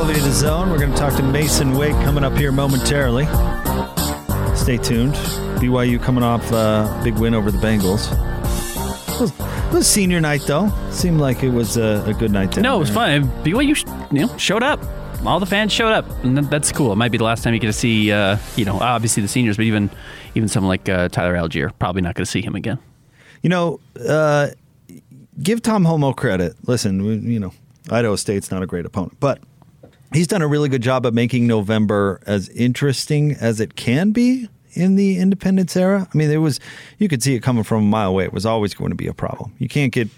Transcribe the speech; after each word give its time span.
Ben 0.00 0.16
97.5 0.16 0.16
and 0.16 0.20
1280 0.20 0.20
The 0.20 0.32
Zone. 0.32 0.70
We're 0.70 0.78
going 0.78 0.92
to 0.92 0.96
talk 0.96 1.14
to 1.16 1.22
Masen 1.22 1.76
Wake 1.76 1.92
coming 2.04 2.24
up 2.24 2.36
here 2.36 2.52
momentarily. 2.52 3.26
Stay 4.56 4.78
tuned. 4.78 5.14
BYU 5.60 6.02
coming 6.02 6.24
off 6.24 6.50
a 6.52 7.00
big 7.04 7.18
win 7.18 7.34
over 7.34 7.50
the 7.50 7.58
Bengals. 7.58 8.10
It 9.14 9.20
was, 9.20 9.30
it 9.40 9.72
was 9.74 9.86
senior 9.86 10.20
night, 10.20 10.42
though. 10.46 10.72
Seemed 10.90 11.20
like 11.20 11.42
it 11.42 11.50
was 11.50 11.76
a, 11.76 12.02
a 12.06 12.14
good 12.14 12.30
night. 12.30 12.56
No, 12.56 12.76
it 12.76 12.78
was 12.78 12.88
there. 12.94 13.20
fun. 13.22 13.44
BYU, 13.44 14.12
you 14.12 14.26
know, 14.26 14.36
showed 14.38 14.62
up. 14.62 14.80
All 15.26 15.38
the 15.38 15.46
fans 15.46 15.70
showed 15.70 15.92
up, 15.92 16.08
and 16.24 16.38
that's 16.48 16.72
cool. 16.72 16.92
It 16.92 16.96
might 16.96 17.12
be 17.12 17.18
the 17.18 17.24
last 17.24 17.44
time 17.44 17.52
you 17.52 17.60
get 17.60 17.66
to 17.66 17.72
see, 17.74 18.10
uh, 18.10 18.38
you 18.56 18.64
know, 18.64 18.78
obviously 18.80 19.22
the 19.22 19.28
seniors, 19.28 19.58
but 19.58 19.66
even 19.66 19.90
even 20.34 20.48
someone 20.48 20.68
like 20.68 20.88
uh, 20.88 21.10
Tyler 21.10 21.34
Allgeier, 21.34 21.72
probably 21.78 22.00
not 22.00 22.14
going 22.14 22.24
to 22.24 22.30
see 22.30 22.40
him 22.40 22.54
again. 22.54 22.78
You 23.42 23.50
know, 23.50 23.80
uh, 24.08 24.48
give 25.42 25.60
Tom 25.60 25.84
Holmoe 25.84 26.16
credit. 26.16 26.56
Listen, 26.66 27.04
we, 27.04 27.16
you 27.16 27.38
know, 27.38 27.52
Idaho 27.90 28.16
State's 28.16 28.50
not 28.50 28.62
a 28.62 28.66
great 28.66 28.86
opponent, 28.86 29.18
but 29.20 29.40
he's 30.12 30.26
done 30.26 30.42
a 30.42 30.48
really 30.48 30.68
good 30.68 30.82
job 30.82 31.06
of 31.06 31.14
making 31.14 31.46
November 31.46 32.20
as 32.26 32.48
interesting 32.50 33.32
as 33.32 33.60
it 33.60 33.76
can 33.76 34.12
be 34.12 34.48
in 34.72 34.96
the 34.96 35.18
independence 35.18 35.76
era. 35.76 36.08
I 36.12 36.16
mean, 36.16 36.30
it 36.30 36.36
was 36.38 36.60
you 36.98 37.08
could 37.08 37.22
see 37.22 37.34
it 37.34 37.40
coming 37.40 37.64
from 37.64 37.78
a 37.78 37.86
mile 37.86 38.10
away. 38.10 38.24
It 38.24 38.32
was 38.32 38.46
always 38.46 38.74
going 38.74 38.90
to 38.90 38.96
be 38.96 39.06
a 39.06 39.14
problem. 39.14 39.52
You 39.58 39.68
can't 39.68 39.92
get 39.92 40.08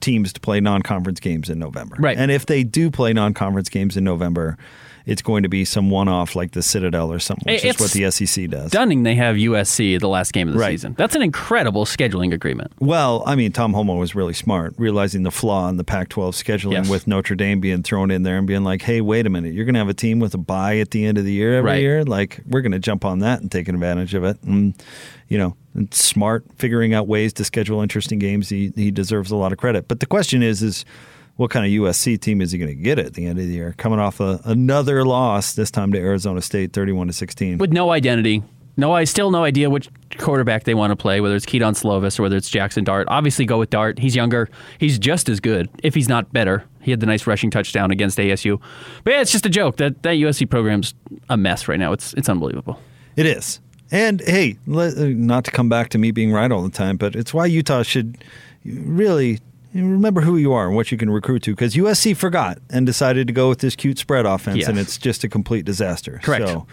teams 0.00 0.32
to 0.32 0.40
play 0.40 0.60
non-conference 0.60 1.20
games 1.20 1.48
in 1.48 1.58
November. 1.58 1.96
Right. 1.98 2.18
And 2.18 2.30
if 2.30 2.46
they 2.46 2.64
do 2.64 2.90
play 2.90 3.12
non-conference 3.12 3.68
games 3.68 3.96
in 3.96 4.04
November, 4.04 4.58
it's 5.06 5.22
going 5.22 5.42
to 5.42 5.48
be 5.48 5.64
some 5.64 5.90
one-off 5.90 6.36
like 6.36 6.52
the 6.52 6.62
Citadel 6.62 7.12
or 7.12 7.18
something, 7.18 7.52
which 7.52 7.64
is 7.64 7.70
It's 7.72 7.80
what 7.80 7.90
the 7.92 8.10
SEC 8.10 8.48
does. 8.48 8.68
Stunning 8.68 9.02
they 9.02 9.14
have 9.16 9.36
USC 9.36 9.98
the 9.98 10.08
last 10.08 10.32
game 10.32 10.48
of 10.48 10.54
the 10.54 10.60
Right. 10.60 10.70
season. 10.72 10.94
That's 10.96 11.14
an 11.16 11.22
incredible 11.22 11.84
scheduling 11.84 12.32
agreement. 12.32 12.72
Well, 12.78 13.22
I 13.26 13.34
mean, 13.34 13.52
Tom 13.52 13.72
Holmoe 13.74 13.98
was 13.98 14.14
really 14.14 14.32
smart, 14.34 14.74
realizing 14.78 15.22
the 15.22 15.30
flaw 15.30 15.68
in 15.68 15.76
the 15.76 15.84
Pac 15.84 16.08
12 16.08 16.34
scheduling 16.34 16.72
Yes. 16.72 16.88
with 16.88 17.06
Notre 17.06 17.34
Dame 17.34 17.60
being 17.60 17.82
thrown 17.82 18.10
in 18.10 18.22
there 18.22 18.38
and 18.38 18.46
being 18.46 18.64
like, 18.64 18.82
hey, 18.82 19.00
wait 19.00 19.26
a 19.26 19.30
minute, 19.30 19.54
you're 19.54 19.64
going 19.64 19.74
to 19.74 19.80
have 19.80 19.88
a 19.88 19.94
team 19.94 20.18
with 20.20 20.34
a 20.34 20.38
bye 20.38 20.78
at 20.78 20.90
the 20.92 21.04
end 21.04 21.18
of 21.18 21.24
the 21.24 21.32
year 21.32 21.56
every 21.58 21.70
Right. 21.70 21.80
year? 21.80 22.04
Like, 22.04 22.40
we're 22.48 22.60
going 22.62 22.72
to 22.72 22.78
jump 22.78 23.04
on 23.04 23.18
that 23.20 23.40
and 23.40 23.50
take 23.50 23.68
advantage 23.68 24.14
of 24.14 24.24
it. 24.24 24.36
And, 24.42 24.74
you 25.28 25.38
know, 25.38 25.56
smart, 25.90 26.44
figuring 26.58 26.92
out 26.94 27.08
ways 27.08 27.32
to 27.34 27.44
schedule 27.44 27.80
interesting 27.80 28.18
games. 28.18 28.48
He, 28.50 28.72
he 28.76 28.90
deserves 28.90 29.30
a 29.30 29.36
lot 29.36 29.52
of 29.52 29.58
credit. 29.58 29.88
But 29.88 30.00
the 30.00 30.06
question 30.06 30.42
is, 30.42 30.62
is, 30.62 30.84
what 31.36 31.50
kind 31.50 31.64
of 31.66 31.72
USC 31.72 32.20
team 32.20 32.40
is 32.40 32.52
he 32.52 32.58
going 32.58 32.68
to 32.76 32.82
get 32.82 32.98
at 32.98 33.14
the 33.14 33.26
end 33.26 33.38
of 33.38 33.46
the 33.46 33.52
year? 33.52 33.74
Coming 33.78 33.98
off 33.98 34.20
a, 34.20 34.40
another 34.44 35.04
loss, 35.04 35.54
this 35.54 35.70
time 35.70 35.92
to 35.92 35.98
Arizona 35.98 36.40
State, 36.40 36.72
thirty-one 36.72 37.06
to 37.06 37.12
sixteen. 37.12 37.58
with 37.58 37.72
no 37.72 37.90
identity. 37.90 38.42
No, 38.74 38.92
I 38.92 39.04
still 39.04 39.30
no 39.30 39.44
idea 39.44 39.68
which 39.68 39.90
quarterback 40.16 40.64
they 40.64 40.72
want 40.72 40.92
to 40.92 40.96
play, 40.96 41.20
whether 41.20 41.36
it's 41.36 41.44
Kedon 41.44 41.74
Slovis 41.74 42.18
or 42.18 42.22
whether 42.22 42.36
it's 42.36 42.50
Jaxson 42.50 42.84
Dart. 42.84 43.06
Obviously, 43.10 43.44
go 43.44 43.58
with 43.58 43.68
Dart. 43.68 43.98
He's 43.98 44.16
younger. 44.16 44.48
He's 44.78 44.98
just 44.98 45.28
as 45.28 45.40
good, 45.40 45.68
if 45.82 45.94
he's 45.94 46.08
not 46.08 46.32
better. 46.32 46.64
He 46.80 46.90
had 46.90 47.00
the 47.00 47.06
nice 47.06 47.26
rushing 47.26 47.50
touchdown 47.50 47.90
against 47.90 48.16
ASU. 48.16 48.58
But 49.04 49.12
yeah, 49.12 49.20
it's 49.20 49.30
just 49.30 49.44
a 49.44 49.50
joke. 49.50 49.76
That 49.76 50.02
that 50.04 50.12
USC 50.14 50.48
program's 50.48 50.94
a 51.28 51.36
mess 51.36 51.68
right 51.68 51.78
now. 51.78 51.92
It's 51.92 52.14
it's 52.14 52.28
unbelievable. 52.30 52.80
It 53.16 53.26
is. 53.26 53.60
And 53.90 54.22
hey, 54.22 54.56
uh, 54.74 54.90
not 54.96 55.44
to 55.44 55.50
come 55.50 55.68
back 55.68 55.90
to 55.90 55.98
me 55.98 56.10
being 56.10 56.32
right 56.32 56.50
all 56.50 56.62
the 56.62 56.70
time, 56.70 56.96
but 56.96 57.14
it's 57.14 57.34
why 57.34 57.44
Utah 57.44 57.82
should 57.82 58.24
really 58.64 59.38
remember 59.74 60.20
who 60.20 60.36
you 60.36 60.52
are 60.52 60.66
and 60.66 60.76
what 60.76 60.92
you 60.92 60.98
can 60.98 61.10
recruit 61.10 61.42
to 61.44 61.52
because 61.52 61.74
USC 61.74 62.14
forgot 62.16 62.58
and 62.70 62.84
decided 62.86 63.26
to 63.26 63.32
go 63.32 63.48
with 63.48 63.60
this 63.60 63.74
cute 63.76 63.98
spread 63.98 64.26
offense, 64.26 64.58
Yes. 64.58 64.68
and 64.68 64.78
it's 64.78 64.98
just 64.98 65.24
a 65.24 65.28
complete 65.28 65.64
disaster. 65.64 66.20
Correct. 66.22 66.46
So 66.48 66.66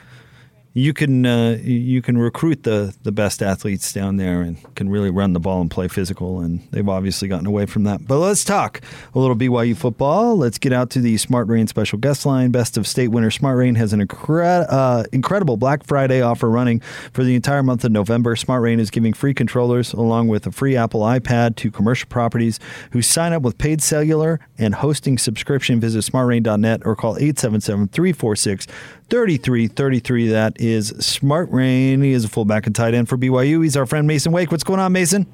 you 0.73 0.93
can 0.93 1.25
uh, 1.25 1.57
you 1.61 2.01
can 2.01 2.17
recruit 2.17 2.63
the 2.63 2.95
the 3.03 3.11
best 3.11 3.41
athletes 3.41 3.91
down 3.91 4.17
there 4.17 4.41
and 4.41 4.57
can 4.75 4.89
really 4.89 5.09
run 5.09 5.33
the 5.33 5.39
ball 5.39 5.61
and 5.61 5.71
play 5.71 5.87
physical 5.87 6.39
and 6.39 6.67
they've 6.71 6.87
obviously 6.87 7.27
gotten 7.27 7.47
away 7.47 7.65
from 7.65 7.83
that. 7.85 8.05
But 8.05 8.19
let's 8.19 8.43
talk 8.43 8.81
a 9.13 9.19
little 9.19 9.35
BYU 9.35 9.75
football. 9.75 10.37
Let's 10.37 10.59
get 10.59 10.71
out 10.71 10.91
to 10.91 11.01
the 11.01 11.17
Smart 11.17 11.47
Rain 11.47 11.65
special 11.67 11.97
guest 11.97 12.25
line. 12.25 12.51
Best 12.51 12.77
of 12.77 12.85
state 12.85 13.07
winner 13.07 13.31
Smart 13.31 13.57
Rain 13.57 13.75
has 13.75 13.93
an 13.93 14.05
incre- 14.05 14.67
uh, 14.69 15.03
incredible 15.11 15.57
Black 15.57 15.83
Friday 15.83 16.21
offer 16.21 16.49
running 16.49 16.81
for 17.13 17.23
the 17.23 17.35
entire 17.35 17.63
month 17.63 17.83
of 17.83 17.91
November. 17.91 18.35
Smart 18.35 18.61
Rain 18.61 18.79
is 18.79 18.91
giving 18.91 19.13
free 19.13 19.33
controllers 19.33 19.93
along 19.93 20.27
with 20.27 20.45
a 20.45 20.51
free 20.51 20.75
Apple 20.75 21.01
iPad 21.01 21.55
to 21.57 21.71
commercial 21.71 22.07
properties 22.07 22.59
who 22.91 23.01
sign 23.01 23.33
up 23.33 23.41
with 23.41 23.57
paid 23.57 23.81
cellular 23.81 24.39
and 24.57 24.75
hosting 24.75 25.17
subscription. 25.17 25.79
Visit 25.79 26.03
smartrain.net 26.03 26.81
or 26.85 26.95
call 26.95 27.17
877 27.17 27.87
346 27.87 28.67
3333. 29.09 30.27
That 30.27 30.59
is 30.59 30.89
Smart 30.99 31.49
Rain. 31.51 32.01
He 32.01 32.11
is 32.11 32.25
a 32.25 32.29
fullback 32.29 32.67
and 32.67 32.75
tight 32.75 32.93
end 32.93 33.09
for 33.09 33.17
BYU. 33.17 33.63
He's 33.63 33.75
our 33.75 33.85
friend 33.85 34.07
Masen 34.07 34.31
Wake. 34.31 34.51
What's 34.51 34.63
going 34.63 34.79
on, 34.79 34.93
Masen? 34.93 35.25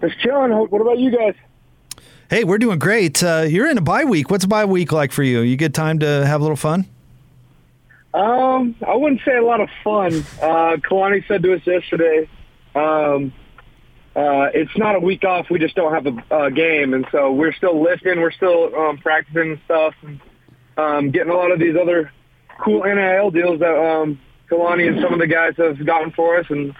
Just 0.00 0.18
chilling. 0.20 0.52
What 0.52 0.80
about 0.80 0.98
you 0.98 1.10
guys? 1.10 1.34
Hey, 2.30 2.44
we're 2.44 2.58
doing 2.58 2.78
great. 2.78 3.22
Uh, 3.22 3.44
you're 3.46 3.68
in 3.68 3.78
a 3.78 3.82
bye 3.82 4.04
week. 4.04 4.30
What's 4.30 4.44
a 4.44 4.48
bye 4.48 4.64
week 4.64 4.92
like 4.92 5.12
for 5.12 5.22
you? 5.22 5.40
You 5.40 5.56
get 5.56 5.74
time 5.74 5.98
to 6.00 6.26
have 6.26 6.40
a 6.40 6.44
little 6.44 6.56
fun? 6.56 6.86
Um, 8.14 8.76
I 8.86 8.94
wouldn't 8.94 9.20
say 9.24 9.36
a 9.36 9.42
lot 9.42 9.60
of 9.60 9.68
fun. 9.82 10.14
Uh, 10.40 10.76
Kalani 10.76 11.26
said 11.26 11.42
to 11.42 11.52
us 11.54 11.66
yesterday, 11.66 12.28
um, 12.74 13.32
uh, 14.16 14.48
it's 14.54 14.76
not 14.76 14.94
a 14.94 15.00
week 15.00 15.24
off. 15.24 15.50
We 15.50 15.58
just 15.58 15.74
don't 15.74 15.92
have 15.92 16.06
a, 16.06 16.44
a 16.44 16.50
game, 16.50 16.94
and 16.94 17.06
so 17.10 17.32
we're 17.32 17.52
still 17.52 17.82
lifting. 17.82 18.20
We're 18.20 18.30
still 18.30 18.74
um, 18.74 18.98
practicing 18.98 19.52
and 19.52 19.60
stuff, 19.64 19.94
and 20.02 20.20
um, 20.76 21.10
getting 21.10 21.32
a 21.32 21.36
lot 21.36 21.50
of 21.50 21.58
these 21.58 21.76
other 21.76 22.12
cool 22.60 22.82
NIL 22.82 23.30
deals 23.30 23.60
that 23.60 23.76
um, 23.76 24.20
Kalani 24.50 24.88
and 24.88 25.00
some 25.00 25.12
of 25.12 25.18
the 25.18 25.26
guys 25.26 25.54
have 25.56 25.84
gotten 25.84 26.10
for 26.12 26.38
us, 26.38 26.46
and 26.48 26.70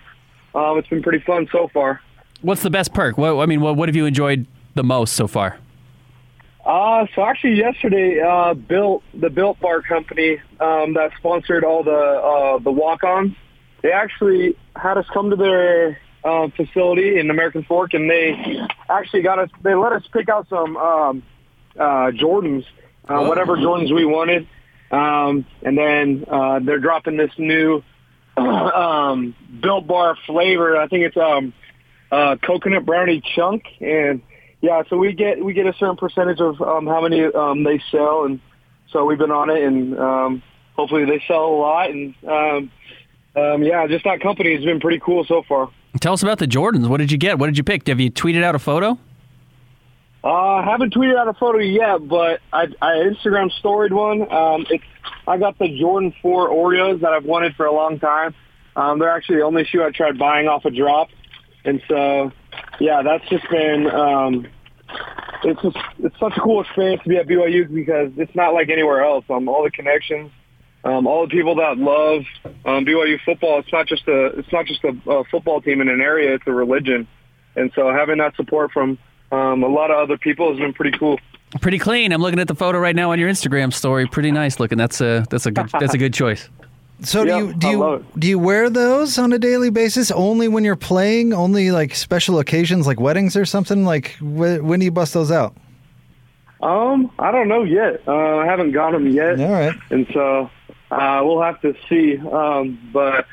um, 0.54 0.78
it's 0.78 0.88
been 0.88 1.02
pretty 1.02 1.24
fun 1.24 1.48
so 1.50 1.68
far. 1.72 2.00
What's 2.42 2.62
the 2.62 2.70
best 2.70 2.92
perk? 2.92 3.16
What 3.16 3.38
I 3.38 3.46
mean, 3.46 3.60
what 3.60 3.76
what 3.76 3.88
have 3.88 3.96
you 3.96 4.06
enjoyed 4.06 4.46
the 4.74 4.84
most 4.84 5.14
so 5.14 5.26
far? 5.26 5.58
Uh, 6.64 7.06
so 7.14 7.22
actually 7.22 7.54
yesterday, 7.56 8.20
uh, 8.20 8.54
Built, 8.54 9.02
the 9.12 9.28
Built 9.28 9.60
Bar 9.60 9.82
company, 9.82 10.40
um, 10.60 10.94
that 10.94 11.10
sponsored 11.18 11.62
all 11.62 11.82
the, 11.84 11.90
uh, 11.92 12.58
the 12.58 12.70
walk-ons, 12.70 13.34
they 13.82 13.92
actually 13.92 14.56
had 14.74 14.96
us 14.96 15.04
come 15.12 15.28
to 15.28 15.36
their, 15.36 15.98
uh, 16.24 16.48
facility 16.56 17.18
in 17.18 17.30
American 17.30 17.64
Fork 17.64 17.92
and 17.92 18.08
they 18.08 18.58
actually 18.88 19.20
got 19.20 19.38
us, 19.38 19.50
they 19.62 19.74
let 19.74 19.92
us 19.92 20.04
pick 20.10 20.30
out 20.30 20.48
some, 20.48 20.76
um, 20.78 21.22
uh, 21.78 22.10
Jordans, 22.12 22.64
uh, 23.08 23.26
whatever 23.26 23.58
Jordans 23.58 23.94
we 23.94 24.06
wanted. 24.06 24.48
Um, 24.94 25.46
and 25.62 25.76
then, 25.76 26.24
uh, 26.30 26.60
they're 26.60 26.78
dropping 26.78 27.16
this 27.16 27.32
new, 27.38 27.82
um, 28.36 29.34
Built 29.60 29.86
Bar 29.86 30.16
flavor. 30.26 30.76
I 30.76 30.88
think 30.88 31.04
it's, 31.04 31.16
um, 31.16 31.52
uh, 32.12 32.36
coconut 32.36 32.86
brownie 32.86 33.22
chunk 33.34 33.64
and, 33.80 34.22
yeah, 34.64 34.82
so 34.88 34.96
we 34.96 35.12
get 35.12 35.44
we 35.44 35.52
get 35.52 35.66
a 35.66 35.74
certain 35.74 35.96
percentage 35.96 36.40
of 36.40 36.58
um, 36.62 36.86
how 36.86 37.02
many 37.02 37.22
um, 37.22 37.64
they 37.64 37.82
sell, 37.90 38.24
and 38.24 38.40
so 38.90 39.04
we've 39.04 39.18
been 39.18 39.30
on 39.30 39.50
it, 39.50 39.62
and 39.62 39.98
um, 39.98 40.42
hopefully 40.74 41.04
they 41.04 41.22
sell 41.28 41.44
a 41.44 41.56
lot. 41.56 41.90
And 41.90 42.14
um, 42.26 42.70
um, 43.36 43.62
yeah, 43.62 43.86
just 43.86 44.04
that 44.04 44.22
company 44.22 44.54
has 44.54 44.64
been 44.64 44.80
pretty 44.80 45.00
cool 45.00 45.22
so 45.26 45.42
far. 45.46 45.68
Tell 46.00 46.14
us 46.14 46.22
about 46.22 46.38
the 46.38 46.46
Jordans. 46.46 46.88
What 46.88 46.96
did 46.96 47.12
you 47.12 47.18
get? 47.18 47.38
What 47.38 47.48
did 47.48 47.58
you 47.58 47.62
pick? 47.62 47.86
Have 47.88 48.00
you 48.00 48.10
tweeted 48.10 48.42
out 48.42 48.54
a 48.54 48.58
photo? 48.58 48.98
Uh, 50.24 50.28
I 50.28 50.64
haven't 50.64 50.94
tweeted 50.94 51.18
out 51.18 51.28
a 51.28 51.34
photo 51.34 51.58
yet, 51.58 52.08
but 52.08 52.40
I, 52.50 52.68
I 52.80 52.92
Instagram 53.12 53.52
storied 53.58 53.92
one. 53.92 54.22
Um, 54.32 54.64
it's 54.70 54.82
I 55.26 55.36
got 55.36 55.58
the 55.58 55.78
Jordan 55.78 56.14
Four 56.22 56.48
Oreos 56.48 57.02
that 57.02 57.12
I've 57.12 57.26
wanted 57.26 57.54
for 57.56 57.66
a 57.66 57.72
long 57.72 57.98
time. 57.98 58.34
Um, 58.74 58.98
they're 58.98 59.14
actually 59.14 59.36
the 59.36 59.44
only 59.44 59.64
shoe 59.66 59.82
I 59.82 59.90
tried 59.90 60.18
buying 60.18 60.48
off 60.48 60.64
a 60.64 60.70
drop, 60.70 61.08
and 61.66 61.82
so 61.88 62.32
yeah, 62.80 63.02
that's 63.02 63.28
just 63.28 63.48
been 63.50 63.86
um, 63.86 64.46
it's 65.44 65.60
just 65.60 65.76
it's 65.98 66.18
such 66.18 66.32
a 66.38 66.40
cool 66.40 66.62
experience 66.62 67.02
to 67.02 67.08
be 67.10 67.18
at 67.18 67.26
BYU 67.26 67.72
because 67.72 68.10
it's 68.16 68.34
not 68.34 68.54
like 68.54 68.70
anywhere 68.70 69.04
else. 69.04 69.26
Um, 69.28 69.46
all 69.46 69.62
the 69.62 69.70
connections, 69.70 70.30
um, 70.84 71.06
all 71.06 71.26
the 71.26 71.30
people 71.30 71.56
that 71.56 71.76
love 71.76 72.22
um, 72.64 72.86
BYU 72.86 73.18
football. 73.26 73.58
It's 73.58 73.72
not 73.72 73.86
just 73.86 74.08
a 74.08 74.38
it's 74.38 74.52
not 74.52 74.64
just 74.64 74.82
a, 74.84 74.96
a 75.10 75.24
football 75.24 75.60
team 75.60 75.82
in 75.82 75.88
an 75.90 76.00
area. 76.00 76.34
It's 76.34 76.46
a 76.46 76.52
religion, 76.52 77.06
and 77.56 77.70
so 77.74 77.92
having 77.92 78.16
that 78.18 78.36
support 78.36 78.72
from 78.72 78.96
um, 79.34 79.62
a 79.62 79.68
lot 79.68 79.90
of 79.90 79.96
other 79.98 80.16
people 80.18 80.50
has 80.50 80.58
been 80.58 80.72
pretty 80.72 80.96
cool. 80.98 81.18
Pretty 81.60 81.78
clean. 81.78 82.12
I'm 82.12 82.20
looking 82.20 82.40
at 82.40 82.48
the 82.48 82.54
photo 82.54 82.78
right 82.78 82.96
now 82.96 83.12
on 83.12 83.18
your 83.18 83.28
Instagram 83.28 83.72
story. 83.72 84.06
Pretty 84.06 84.30
nice 84.32 84.58
looking. 84.58 84.78
That's 84.78 85.00
a 85.00 85.24
that's 85.30 85.46
a 85.46 85.50
good 85.52 85.68
that's 85.80 85.94
a 85.94 85.98
good 85.98 86.12
choice. 86.14 86.48
So 87.02 87.22
Yeah, 87.22 87.38
do 87.40 87.46
you 87.46 87.52
do 87.54 87.68
you 87.68 88.04
do 88.18 88.28
you 88.28 88.38
wear 88.38 88.70
those 88.70 89.18
on 89.18 89.32
a 89.32 89.38
daily 89.38 89.70
basis? 89.70 90.10
Only 90.10 90.48
when 90.48 90.64
you're 90.64 90.74
playing? 90.76 91.32
Only 91.32 91.70
like 91.70 91.94
special 91.94 92.38
occasions 92.38 92.86
like 92.86 92.98
weddings 93.00 93.36
or 93.36 93.44
something? 93.44 93.84
Like 93.84 94.12
wh- 94.16 94.62
when 94.64 94.78
do 94.80 94.84
you 94.84 94.90
bust 94.92 95.14
those 95.14 95.30
out? 95.30 95.54
Um, 96.60 97.10
I 97.18 97.30
don't 97.30 97.48
know 97.48 97.62
yet. 97.62 98.02
Uh, 98.08 98.36
I 98.38 98.46
haven't 98.46 98.72
got 98.72 98.92
them 98.92 99.06
yet, 99.08 99.38
All 99.38 99.50
right. 99.52 99.74
and 99.90 100.06
so 100.14 100.50
uh, 100.90 101.20
we'll 101.22 101.42
have 101.42 101.60
to 101.60 101.74
see. 101.88 102.16
Um, 102.16 102.78
but 102.92 103.26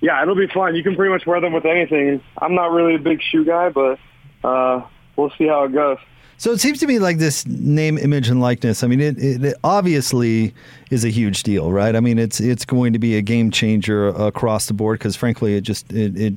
yeah, 0.00 0.22
it'll 0.22 0.36
be 0.36 0.46
fun. 0.46 0.74
You 0.74 0.82
can 0.82 0.96
pretty 0.96 1.12
much 1.12 1.26
wear 1.26 1.40
them 1.40 1.52
with 1.52 1.66
anything. 1.66 2.22
I'm 2.38 2.54
not 2.54 2.72
really 2.72 2.94
a 2.94 2.98
big 2.98 3.20
shoe 3.22 3.44
guy, 3.44 3.68
but 3.68 3.98
uh, 4.42 4.86
we'll 5.16 5.30
see 5.38 5.46
how 5.46 5.64
it 5.64 5.72
goes. 5.72 5.98
So 6.38 6.50
it 6.50 6.60
seems 6.60 6.80
to 6.80 6.88
me 6.88 6.98
like 6.98 7.18
this 7.18 7.46
name, 7.46 7.98
image, 7.98 8.28
and 8.28 8.40
likeness. 8.40 8.82
I 8.82 8.88
mean, 8.88 9.00
it, 9.00 9.16
it, 9.16 9.56
obviously 9.62 10.52
is 10.90 11.04
a 11.04 11.08
huge 11.08 11.44
deal, 11.44 11.70
right? 11.70 11.94
I 11.94 12.00
mean, 12.00 12.18
it's 12.18 12.40
it's 12.40 12.64
going 12.64 12.92
to 12.94 12.98
be 12.98 13.16
a 13.16 13.22
game 13.22 13.52
changer 13.52 14.08
across 14.08 14.66
the 14.66 14.74
board 14.74 14.98
because, 14.98 15.14
frankly, 15.14 15.54
it 15.54 15.60
just 15.60 15.92
it, 15.92 16.16
it 16.16 16.34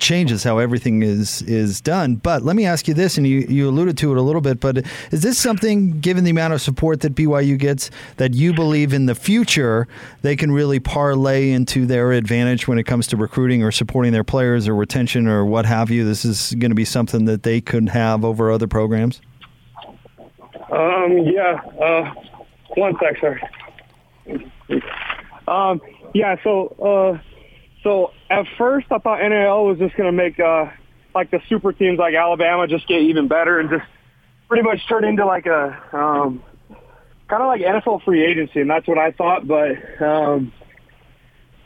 changes 0.00 0.44
how 0.44 0.58
everything 0.58 1.02
is 1.02 1.42
is 1.42 1.80
done. 1.80 2.16
But 2.16 2.42
let 2.42 2.56
me 2.56 2.66
ask 2.66 2.88
you 2.88 2.94
this, 2.94 3.18
and 3.18 3.26
you, 3.26 3.40
you 3.40 3.68
alluded 3.68 3.98
to 3.98 4.12
it 4.12 4.18
a 4.18 4.22
little 4.22 4.40
bit, 4.40 4.60
but 4.60 4.78
is 5.10 5.22
this 5.22 5.38
something, 5.38 6.00
given 6.00 6.24
the 6.24 6.30
amount 6.30 6.54
of 6.54 6.60
support 6.60 7.00
that 7.00 7.14
BYU 7.14 7.58
gets, 7.58 7.90
that 8.16 8.34
you 8.34 8.52
believe 8.54 8.92
in 8.92 9.06
the 9.06 9.14
future 9.14 9.88
they 10.22 10.36
can 10.36 10.52
really 10.52 10.80
parlay 10.80 11.50
into 11.50 11.86
their 11.86 12.12
advantage 12.12 12.66
when 12.68 12.78
it 12.78 12.84
comes 12.84 13.06
to 13.08 13.16
recruiting 13.16 13.62
or 13.62 13.70
supporting 13.70 14.12
their 14.12 14.24
players 14.24 14.68
or 14.68 14.74
retention 14.74 15.26
or 15.26 15.44
what 15.44 15.66
have 15.66 15.90
you? 15.90 16.04
This 16.04 16.24
is 16.24 16.54
going 16.58 16.70
to 16.70 16.76
be 16.76 16.84
something 16.84 17.24
that 17.26 17.42
they 17.42 17.60
could 17.60 17.88
have 17.90 18.24
over 18.24 18.50
other 18.50 18.66
programs. 18.66 19.20
Um, 20.70 21.18
yeah. 21.18 21.60
Uh, 21.80 22.12
one 22.76 22.94
sec, 23.00 23.18
sorry. 23.20 23.42
Um, 25.46 25.80
yeah. 26.14 26.36
So, 26.44 26.68
uh, 26.80 27.27
so 27.88 28.12
at 28.28 28.44
first 28.58 28.86
I 28.90 28.98
thought 28.98 29.20
NIL 29.20 29.64
was 29.64 29.78
just 29.78 29.96
going 29.96 30.08
to 30.08 30.12
make 30.12 30.38
uh, 30.38 30.66
like 31.14 31.30
the 31.30 31.40
super 31.48 31.72
teams 31.72 31.98
like 31.98 32.14
Alabama 32.14 32.66
just 32.66 32.86
get 32.86 33.00
even 33.00 33.28
better 33.28 33.58
and 33.58 33.70
just 33.70 33.84
pretty 34.46 34.62
much 34.62 34.86
turn 34.86 35.04
into 35.04 35.24
like 35.24 35.46
a 35.46 35.68
um, 35.96 36.42
kind 37.28 37.42
of 37.42 37.46
like 37.46 37.62
NFL 37.62 38.04
free 38.04 38.26
agency, 38.26 38.60
and 38.60 38.68
that's 38.68 38.86
what 38.86 38.98
I 38.98 39.12
thought. 39.12 39.48
But 39.48 40.02
um, 40.02 40.52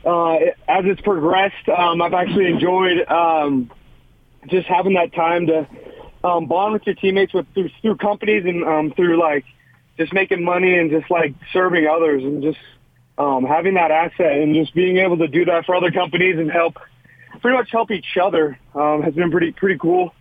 uh, 0.05 0.35
as 0.69 0.85
it's 0.85 1.01
progressed, 1.01 1.67
um, 1.67 2.01
I've 2.01 2.13
actually 2.13 2.47
enjoyed 2.47 3.05
um, 3.09 3.69
just 4.47 4.67
having 4.67 4.93
that 4.93 5.13
time 5.13 5.47
to 5.47 5.67
um, 6.23 6.45
bond 6.45 6.71
with 6.71 6.83
your 6.85 6.95
teammates 6.95 7.33
with 7.33 7.47
through, 7.53 7.69
through 7.81 7.97
companies 7.97 8.45
and 8.45 8.63
um, 8.63 8.93
through 8.95 9.19
like 9.19 9.43
just 9.97 10.13
making 10.13 10.41
money 10.41 10.77
and 10.77 10.89
just 10.89 11.11
like 11.11 11.35
serving 11.51 11.85
others 11.85 12.23
and 12.23 12.41
just 12.41 12.59
um, 13.17 13.43
having 13.45 13.75
that 13.75 13.91
asset 13.91 14.31
and 14.33 14.55
just 14.55 14.73
being 14.73 14.97
able 14.97 15.17
to 15.17 15.27
do 15.27 15.45
that 15.45 15.65
for 15.65 15.75
other 15.75 15.91
companies 15.91 16.37
and 16.37 16.51
help 16.51 16.77
pretty 17.41 17.57
much 17.57 17.69
help 17.71 17.91
each 17.91 18.17
other 18.21 18.57
um, 18.73 19.01
has 19.01 19.13
been 19.13 19.31
pretty 19.31 19.51
pretty 19.51 19.77
cool. 19.77 20.13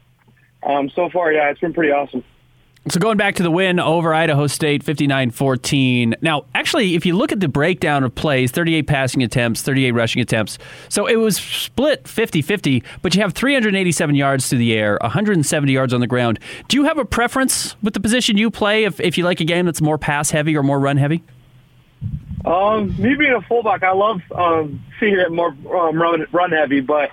Um, 0.62 0.90
so 0.90 1.08
far, 1.10 1.32
yeah, 1.32 1.50
it's 1.50 1.60
been 1.60 1.72
pretty 1.72 1.92
awesome. 1.92 2.24
So 2.88 2.98
going 2.98 3.16
back 3.16 3.36
to 3.36 3.44
the 3.44 3.50
win 3.50 3.78
over 3.78 4.12
Idaho 4.12 4.48
State 4.48 4.84
59-14. 4.84 6.14
Now, 6.20 6.46
actually, 6.52 6.96
if 6.96 7.06
you 7.06 7.16
look 7.16 7.30
at 7.30 7.38
the 7.38 7.46
breakdown 7.46 8.02
of 8.02 8.12
plays, 8.12 8.50
38 8.50 8.88
passing 8.88 9.22
attempts, 9.22 9.62
38 9.62 9.92
rushing 9.92 10.20
attempts. 10.20 10.58
So 10.88 11.06
it 11.06 11.14
was 11.14 11.36
split 11.36 12.02
50-50, 12.02 12.82
but 13.00 13.14
you 13.14 13.22
have 13.22 13.34
387 13.34 14.16
yards 14.16 14.48
through 14.48 14.58
the 14.58 14.74
air, 14.74 14.98
170 15.00 15.72
yards 15.72 15.94
on 15.94 16.00
the 16.00 16.08
ground. 16.08 16.40
Do 16.66 16.76
you 16.76 16.82
have 16.82 16.98
a 16.98 17.04
preference 17.04 17.80
with 17.84 17.94
the 17.94 18.00
position 18.00 18.36
you 18.36 18.50
play 18.50 18.82
if, 18.82 18.98
if 18.98 19.16
you 19.16 19.22
like 19.22 19.40
a 19.40 19.44
game 19.44 19.64
that's 19.64 19.80
more 19.80 19.96
pass 19.96 20.32
heavy 20.32 20.56
or 20.56 20.64
more 20.64 20.80
run 20.80 20.96
heavy? 20.96 21.22
Um, 22.44 22.88
me 23.00 23.14
being 23.14 23.32
a 23.32 23.42
fullback, 23.42 23.82
I 23.82 23.92
love 23.92 24.20
um, 24.34 24.84
seeing 24.98 25.18
it 25.18 25.30
more 25.30 25.48
um, 25.48 26.00
run 26.00 26.26
run 26.32 26.50
heavy, 26.50 26.80
but 26.80 27.10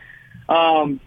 um, 0.47 0.99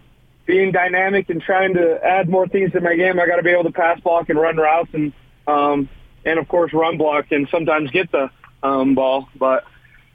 being 0.45 0.71
dynamic 0.71 1.29
and 1.29 1.41
trying 1.41 1.73
to 1.73 1.99
add 2.03 2.29
more 2.29 2.47
things 2.47 2.71
to 2.71 2.81
my 2.81 2.95
game, 2.95 3.19
I 3.19 3.25
got 3.25 3.37
to 3.37 3.43
be 3.43 3.49
able 3.49 3.63
to 3.63 3.71
pass 3.71 3.99
block 3.99 4.29
and 4.29 4.39
run 4.39 4.57
routes 4.57 4.89
and 4.93 5.13
um, 5.47 5.89
and 6.25 6.39
of 6.39 6.47
course 6.47 6.73
run 6.73 6.97
block 6.97 7.31
and 7.31 7.47
sometimes 7.49 7.91
get 7.91 8.11
the 8.11 8.29
um, 8.61 8.95
ball. 8.95 9.27
But 9.37 9.65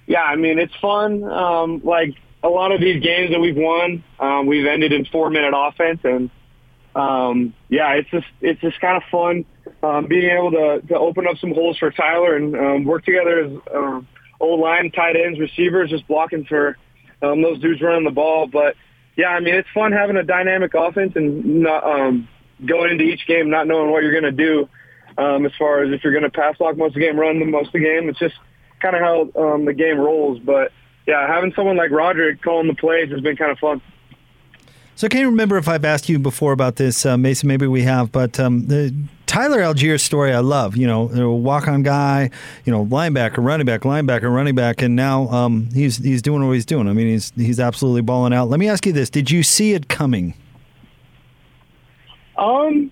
yeah, 0.06 0.22
I 0.22 0.36
mean 0.36 0.58
it's 0.58 0.74
fun. 0.76 1.24
Um, 1.24 1.82
like 1.84 2.14
a 2.42 2.48
lot 2.48 2.72
of 2.72 2.80
these 2.80 3.02
games 3.02 3.30
that 3.32 3.40
we've 3.40 3.56
won, 3.56 4.02
um, 4.20 4.46
we've 4.46 4.66
ended 4.66 4.92
in 4.92 5.04
four 5.04 5.28
minute 5.28 5.52
offense, 5.54 6.00
and 6.04 6.30
um, 6.94 7.54
yeah, 7.68 7.92
it's 7.92 8.08
just 8.10 8.26
it's 8.40 8.60
just 8.60 8.80
kind 8.80 8.96
of 8.96 9.02
fun 9.10 9.44
um, 9.82 10.06
being 10.06 10.30
able 10.30 10.50
to, 10.50 10.80
to 10.88 10.98
open 10.98 11.26
up 11.26 11.38
some 11.38 11.52
holes 11.52 11.78
for 11.78 11.90
Tyler 11.90 12.36
and 12.36 12.56
um, 12.56 12.84
work 12.84 13.04
together 13.04 13.44
as 13.44 13.52
um, 13.74 14.08
old 14.40 14.60
line, 14.60 14.90
tight 14.90 15.16
ends, 15.16 15.38
receivers, 15.38 15.90
just 15.90 16.06
blocking 16.08 16.44
for 16.44 16.76
um, 17.22 17.42
those 17.42 17.60
dudes 17.60 17.80
running 17.80 18.04
the 18.04 18.10
ball. 18.10 18.46
But 18.46 18.74
yeah, 19.16 19.28
I 19.28 19.40
mean, 19.40 19.54
it's 19.54 19.68
fun 19.74 19.92
having 19.92 20.16
a 20.16 20.24
dynamic 20.24 20.74
offense 20.74 21.12
and 21.16 21.62
not 21.62 21.84
um, 21.84 22.28
going 22.64 22.90
into 22.90 23.04
each 23.04 23.26
game 23.26 23.50
not 23.50 23.66
knowing 23.66 23.90
what 23.90 24.02
you're 24.02 24.18
going 24.18 24.24
to 24.24 24.32
do 24.32 24.68
um, 25.16 25.46
as 25.46 25.52
far 25.58 25.82
as 25.82 25.92
if 25.92 26.02
you're 26.02 26.12
going 26.12 26.24
to 26.24 26.30
pass 26.30 26.56
block 26.56 26.76
most 26.76 26.90
of 26.90 26.94
the 26.94 27.00
game, 27.00 27.18
run 27.18 27.38
the 27.38 27.44
most 27.44 27.68
of 27.68 27.72
the 27.74 27.80
game. 27.80 28.08
It's 28.08 28.18
just 28.18 28.36
kind 28.80 28.94
of 28.94 29.02
how 29.02 29.30
um, 29.40 29.64
the 29.64 29.74
game 29.74 29.98
rolls. 29.98 30.38
But 30.38 30.72
yeah, 31.06 31.26
having 31.26 31.52
someone 31.54 31.76
like 31.76 31.90
Roderick 31.90 32.42
calling 32.42 32.68
the 32.68 32.74
plays 32.74 33.10
has 33.10 33.20
been 33.20 33.36
kind 33.36 33.50
of 33.50 33.58
fun. 33.58 33.80
So, 34.94 35.06
I 35.06 35.08
can 35.08 35.20
you 35.20 35.26
remember 35.26 35.56
if 35.56 35.68
I've 35.68 35.84
asked 35.84 36.08
you 36.08 36.18
before 36.18 36.52
about 36.52 36.74
this, 36.74 37.06
uh, 37.06 37.16
Masen? 37.16 37.46
Maybe 37.46 37.68
we 37.68 37.82
have, 37.82 38.10
but 38.10 38.40
um, 38.40 38.66
the 38.66 38.92
Tyler 39.28 39.58
Allgeier's 39.58 40.02
story 40.02 40.32
I 40.32 40.40
love. 40.40 40.76
You 40.76 40.86
know, 40.86 41.08
a 41.10 41.32
walk-on 41.32 41.82
guy, 41.82 42.30
you 42.64 42.72
know, 42.72 42.84
linebacker, 42.84 43.44
running 43.44 43.66
back, 43.66 43.82
linebacker, 43.82 44.34
running 44.34 44.54
back, 44.54 44.82
and 44.82 44.96
now 44.96 45.28
um, 45.28 45.68
he's 45.72 45.98
he's 45.98 46.22
doing 46.22 46.44
what 46.44 46.54
he's 46.54 46.66
doing. 46.66 46.88
I 46.88 46.92
mean, 46.94 47.06
he's 47.06 47.30
he's 47.36 47.60
absolutely 47.60 48.00
balling 48.00 48.32
out. 48.32 48.48
Let 48.48 48.58
me 48.58 48.68
ask 48.68 48.84
you 48.86 48.92
this: 48.92 49.10
Did 49.10 49.30
you 49.30 49.42
see 49.42 49.74
it 49.74 49.88
coming? 49.88 50.34
Um, 52.36 52.90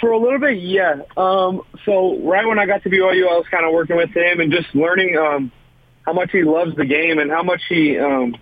for 0.00 0.10
a 0.10 0.18
little 0.18 0.38
bit, 0.38 0.58
yeah. 0.58 1.02
Um, 1.16 1.62
so 1.84 2.18
right 2.20 2.46
when 2.46 2.58
I 2.58 2.66
got 2.66 2.82
to 2.84 2.88
BYU, 2.88 3.28
I 3.28 3.36
was 3.36 3.46
kind 3.50 3.66
of 3.66 3.72
working 3.72 3.96
with 3.96 4.10
him 4.10 4.40
and 4.40 4.50
just 4.50 4.74
learning 4.74 5.18
um, 5.18 5.52
how 6.06 6.14
much 6.14 6.30
he 6.32 6.42
loves 6.42 6.74
the 6.76 6.86
game 6.86 7.18
and 7.18 7.30
how 7.30 7.42
much 7.42 7.60
he 7.68 7.98
um, 7.98 8.34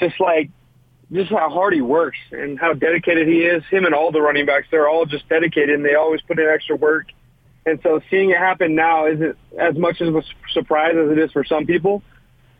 just 0.00 0.18
like 0.18 0.50
just 1.12 1.30
how 1.30 1.48
hard 1.48 1.72
he 1.72 1.80
works 1.80 2.18
and 2.32 2.58
how 2.58 2.74
dedicated 2.74 3.26
he 3.28 3.40
is. 3.40 3.62
Him 3.70 3.84
and 3.84 3.94
all 3.94 4.12
the 4.12 4.20
running 4.20 4.46
backs, 4.46 4.66
they're 4.70 4.88
all 4.88 5.06
just 5.06 5.28
dedicated 5.28 5.74
and 5.74 5.84
they 5.84 5.94
always 5.94 6.20
put 6.22 6.38
in 6.38 6.46
extra 6.46 6.76
work. 6.76 7.06
And 7.64 7.80
so 7.82 8.00
seeing 8.10 8.30
it 8.30 8.38
happen 8.38 8.74
now 8.74 9.06
isn't 9.06 9.36
as 9.58 9.76
much 9.76 10.00
of 10.00 10.14
a 10.14 10.22
surprise 10.52 10.94
as 10.96 11.10
it 11.10 11.18
is 11.18 11.32
for 11.32 11.44
some 11.44 11.66
people. 11.66 12.02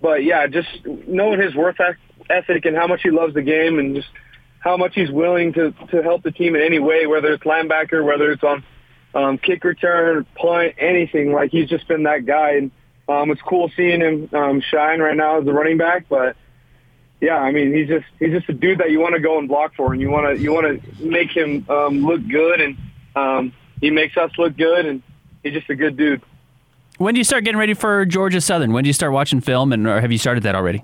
But 0.00 0.24
yeah, 0.24 0.46
just 0.46 0.68
knowing 0.84 1.40
his 1.40 1.54
worth 1.54 1.76
ethic 2.30 2.64
and 2.64 2.76
how 2.76 2.86
much 2.86 3.00
he 3.02 3.10
loves 3.10 3.34
the 3.34 3.42
game 3.42 3.78
and 3.78 3.96
just 3.96 4.08
how 4.60 4.76
much 4.76 4.94
he's 4.94 5.10
willing 5.10 5.52
to, 5.54 5.72
to 5.90 6.02
help 6.02 6.22
the 6.22 6.30
team 6.30 6.56
in 6.56 6.62
any 6.62 6.78
way, 6.78 7.06
whether 7.06 7.32
it's 7.32 7.44
linebacker, 7.44 8.04
whether 8.04 8.32
it's 8.32 8.42
on 8.42 8.64
um, 9.14 9.38
kick 9.38 9.64
return, 9.64 10.26
punt, 10.34 10.74
anything. 10.78 11.32
Like 11.32 11.50
he's 11.50 11.68
just 11.68 11.86
been 11.88 12.04
that 12.04 12.26
guy. 12.26 12.52
And 12.52 12.70
um, 13.08 13.30
it's 13.30 13.42
cool 13.42 13.70
seeing 13.76 14.00
him 14.00 14.28
um, 14.32 14.60
shine 14.60 15.00
right 15.00 15.16
now 15.16 15.40
as 15.40 15.46
a 15.46 15.52
running 15.52 15.78
back, 15.78 16.06
but 16.08 16.36
yeah, 17.20 17.38
I 17.38 17.50
mean, 17.50 17.74
he's 17.74 17.88
just 17.88 18.06
he's 18.18 18.30
just 18.30 18.48
a 18.48 18.52
dude 18.52 18.78
that 18.78 18.90
you 18.90 19.00
want 19.00 19.14
to 19.14 19.20
go 19.20 19.38
and 19.38 19.48
block 19.48 19.74
for, 19.74 19.92
and 19.92 20.00
you 20.00 20.10
want 20.10 20.36
to 20.36 20.42
you 20.42 20.52
want 20.52 20.82
to 20.82 21.04
make 21.04 21.30
him 21.30 21.66
um, 21.68 22.04
look 22.04 22.26
good, 22.28 22.60
and 22.60 22.76
um, 23.16 23.52
he 23.80 23.90
makes 23.90 24.16
us 24.16 24.30
look 24.38 24.56
good, 24.56 24.86
and 24.86 25.02
he's 25.42 25.54
just 25.54 25.68
a 25.68 25.74
good 25.74 25.96
dude. 25.96 26.22
When 26.98 27.14
do 27.14 27.18
you 27.18 27.24
start 27.24 27.44
getting 27.44 27.58
ready 27.58 27.74
for 27.74 28.04
Georgia 28.06 28.40
Southern? 28.40 28.72
When 28.72 28.84
do 28.84 28.88
you 28.88 28.94
start 28.94 29.12
watching 29.12 29.40
film, 29.40 29.72
and 29.72 29.86
or 29.86 30.00
have 30.00 30.12
you 30.12 30.18
started 30.18 30.44
that 30.44 30.54
already? 30.54 30.82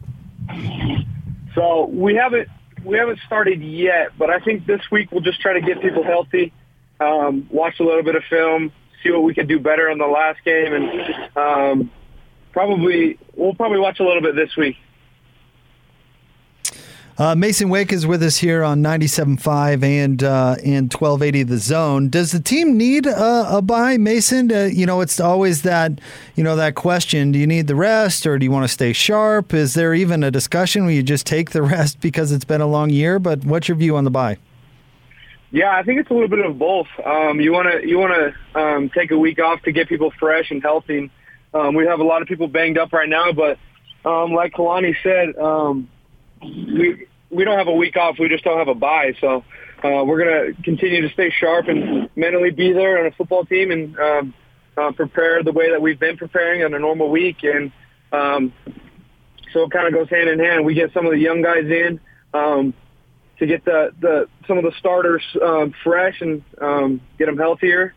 So 1.54 1.86
we 1.86 2.16
haven't 2.16 2.48
we 2.84 2.98
haven't 2.98 3.20
started 3.26 3.62
yet, 3.62 4.18
but 4.18 4.30
I 4.30 4.40
think 4.40 4.66
this 4.66 4.80
week 4.90 5.12
we'll 5.12 5.22
just 5.22 5.40
try 5.40 5.52
to 5.52 5.60
get 5.60 5.80
people 5.80 6.02
healthy, 6.02 6.52
um, 7.00 7.48
watch 7.50 7.78
a 7.78 7.84
little 7.84 8.02
bit 8.02 8.16
of 8.16 8.24
film, 8.28 8.72
see 9.02 9.10
what 9.10 9.22
we 9.22 9.34
can 9.34 9.46
do 9.46 9.60
better 9.60 9.88
in 9.88 9.98
the 9.98 10.06
last 10.06 10.44
game, 10.44 10.72
and 10.72 11.36
um, 11.36 11.90
probably 12.52 13.18
we'll 13.36 13.54
probably 13.54 13.78
watch 13.78 14.00
a 14.00 14.04
little 14.04 14.22
bit 14.22 14.34
this 14.34 14.56
week. 14.56 14.76
Uh, 17.16 17.32
Masen 17.32 17.70
Wake 17.70 17.92
is 17.92 18.08
with 18.08 18.24
us 18.24 18.38
here 18.38 18.64
on 18.64 18.82
97.5 18.82 19.84
and 19.84 20.24
uh, 20.24 20.56
and 20.64 20.92
1280 20.92 21.44
The 21.44 21.58
Zone. 21.58 22.08
Does 22.08 22.32
the 22.32 22.40
team 22.40 22.76
need 22.76 23.06
a, 23.06 23.58
a 23.58 23.62
bye, 23.62 23.96
Masen? 23.96 24.50
Uh, 24.50 24.64
you 24.64 24.84
know, 24.84 25.00
it's 25.00 25.20
always 25.20 25.62
that 25.62 26.00
you 26.34 26.42
know 26.42 26.56
that 26.56 26.74
question: 26.74 27.30
Do 27.30 27.38
you 27.38 27.46
need 27.46 27.68
the 27.68 27.76
rest, 27.76 28.26
or 28.26 28.36
do 28.36 28.44
you 28.44 28.50
want 28.50 28.64
to 28.64 28.68
stay 28.68 28.92
sharp? 28.92 29.54
Is 29.54 29.74
there 29.74 29.94
even 29.94 30.24
a 30.24 30.30
discussion 30.32 30.86
where 30.86 30.92
you 30.92 31.04
just 31.04 31.24
take 31.24 31.52
the 31.52 31.62
rest 31.74 32.00
because 32.00 32.32
it's 32.32 32.44
been 32.44 32.60
a 32.60 32.66
long 32.66 32.90
year? 32.90 33.20
But 33.20 33.44
what's 33.44 33.68
your 33.68 33.76
view 33.76 33.96
on 33.96 34.02
the 34.02 34.10
bye? 34.10 34.38
Yeah, 35.52 35.70
I 35.70 35.84
think 35.84 36.00
it's 36.00 36.10
a 36.10 36.14
little 36.14 36.26
bit 36.26 36.44
of 36.44 36.58
both. 36.58 36.88
Um, 37.06 37.40
you 37.40 37.52
want 37.52 37.70
to 37.70 37.86
you 37.86 37.96
want 37.96 38.12
to 38.12 38.60
um, 38.60 38.90
take 38.90 39.12
a 39.12 39.18
week 39.18 39.38
off 39.38 39.62
to 39.62 39.70
get 39.70 39.88
people 39.88 40.12
fresh 40.18 40.50
and 40.50 40.60
healthy. 40.60 41.12
Um, 41.52 41.76
we 41.76 41.86
have 41.86 42.00
a 42.00 42.04
lot 42.04 42.22
of 42.22 42.28
people 42.28 42.48
banged 42.48 42.76
up 42.76 42.92
right 42.92 43.08
now, 43.08 43.30
but 43.30 43.56
um, 44.04 44.32
like 44.32 44.54
Kalani 44.54 44.96
said 45.04 45.36
um, 45.36 45.88
we 46.44 47.06
we 47.30 47.44
don't 47.44 47.58
have 47.58 47.68
a 47.68 47.72
week 47.72 47.96
off. 47.96 48.16
We 48.18 48.28
just 48.28 48.44
don't 48.44 48.58
have 48.58 48.68
a 48.68 48.74
bye. 48.74 49.14
So 49.20 49.44
uh, 49.82 50.04
we're 50.04 50.24
going 50.24 50.54
to 50.54 50.62
continue 50.62 51.02
to 51.02 51.12
stay 51.12 51.30
sharp 51.30 51.68
and 51.68 52.08
mentally 52.16 52.50
be 52.50 52.72
there 52.72 53.00
on 53.00 53.06
a 53.06 53.10
football 53.10 53.44
team 53.44 53.70
and 53.70 53.98
um, 53.98 54.34
uh, 54.76 54.92
prepare 54.92 55.42
the 55.42 55.52
way 55.52 55.70
that 55.70 55.82
we've 55.82 55.98
been 55.98 56.16
preparing 56.16 56.62
on 56.62 56.74
a 56.74 56.78
normal 56.78 57.10
week. 57.10 57.38
And 57.42 57.72
um, 58.12 58.52
so 59.52 59.64
it 59.64 59.70
kind 59.70 59.86
of 59.86 59.92
goes 59.92 60.08
hand 60.08 60.28
in 60.28 60.38
hand. 60.38 60.64
We 60.64 60.74
get 60.74 60.92
some 60.92 61.06
of 61.06 61.12
the 61.12 61.18
young 61.18 61.42
guys 61.42 61.64
in 61.64 62.00
um, 62.32 62.74
to 63.38 63.46
get 63.46 63.64
the, 63.64 63.92
the 64.00 64.28
some 64.46 64.58
of 64.58 64.64
the 64.64 64.72
starters 64.78 65.22
um, 65.42 65.74
fresh 65.82 66.20
and 66.20 66.42
um, 66.60 67.00
get 67.18 67.26
them 67.26 67.36
healthier, 67.36 67.94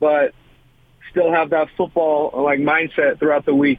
but 0.00 0.34
still 1.10 1.32
have 1.32 1.50
that 1.50 1.68
football 1.76 2.42
like 2.44 2.58
mindset 2.58 3.18
throughout 3.18 3.46
the 3.46 3.54
week. 3.54 3.78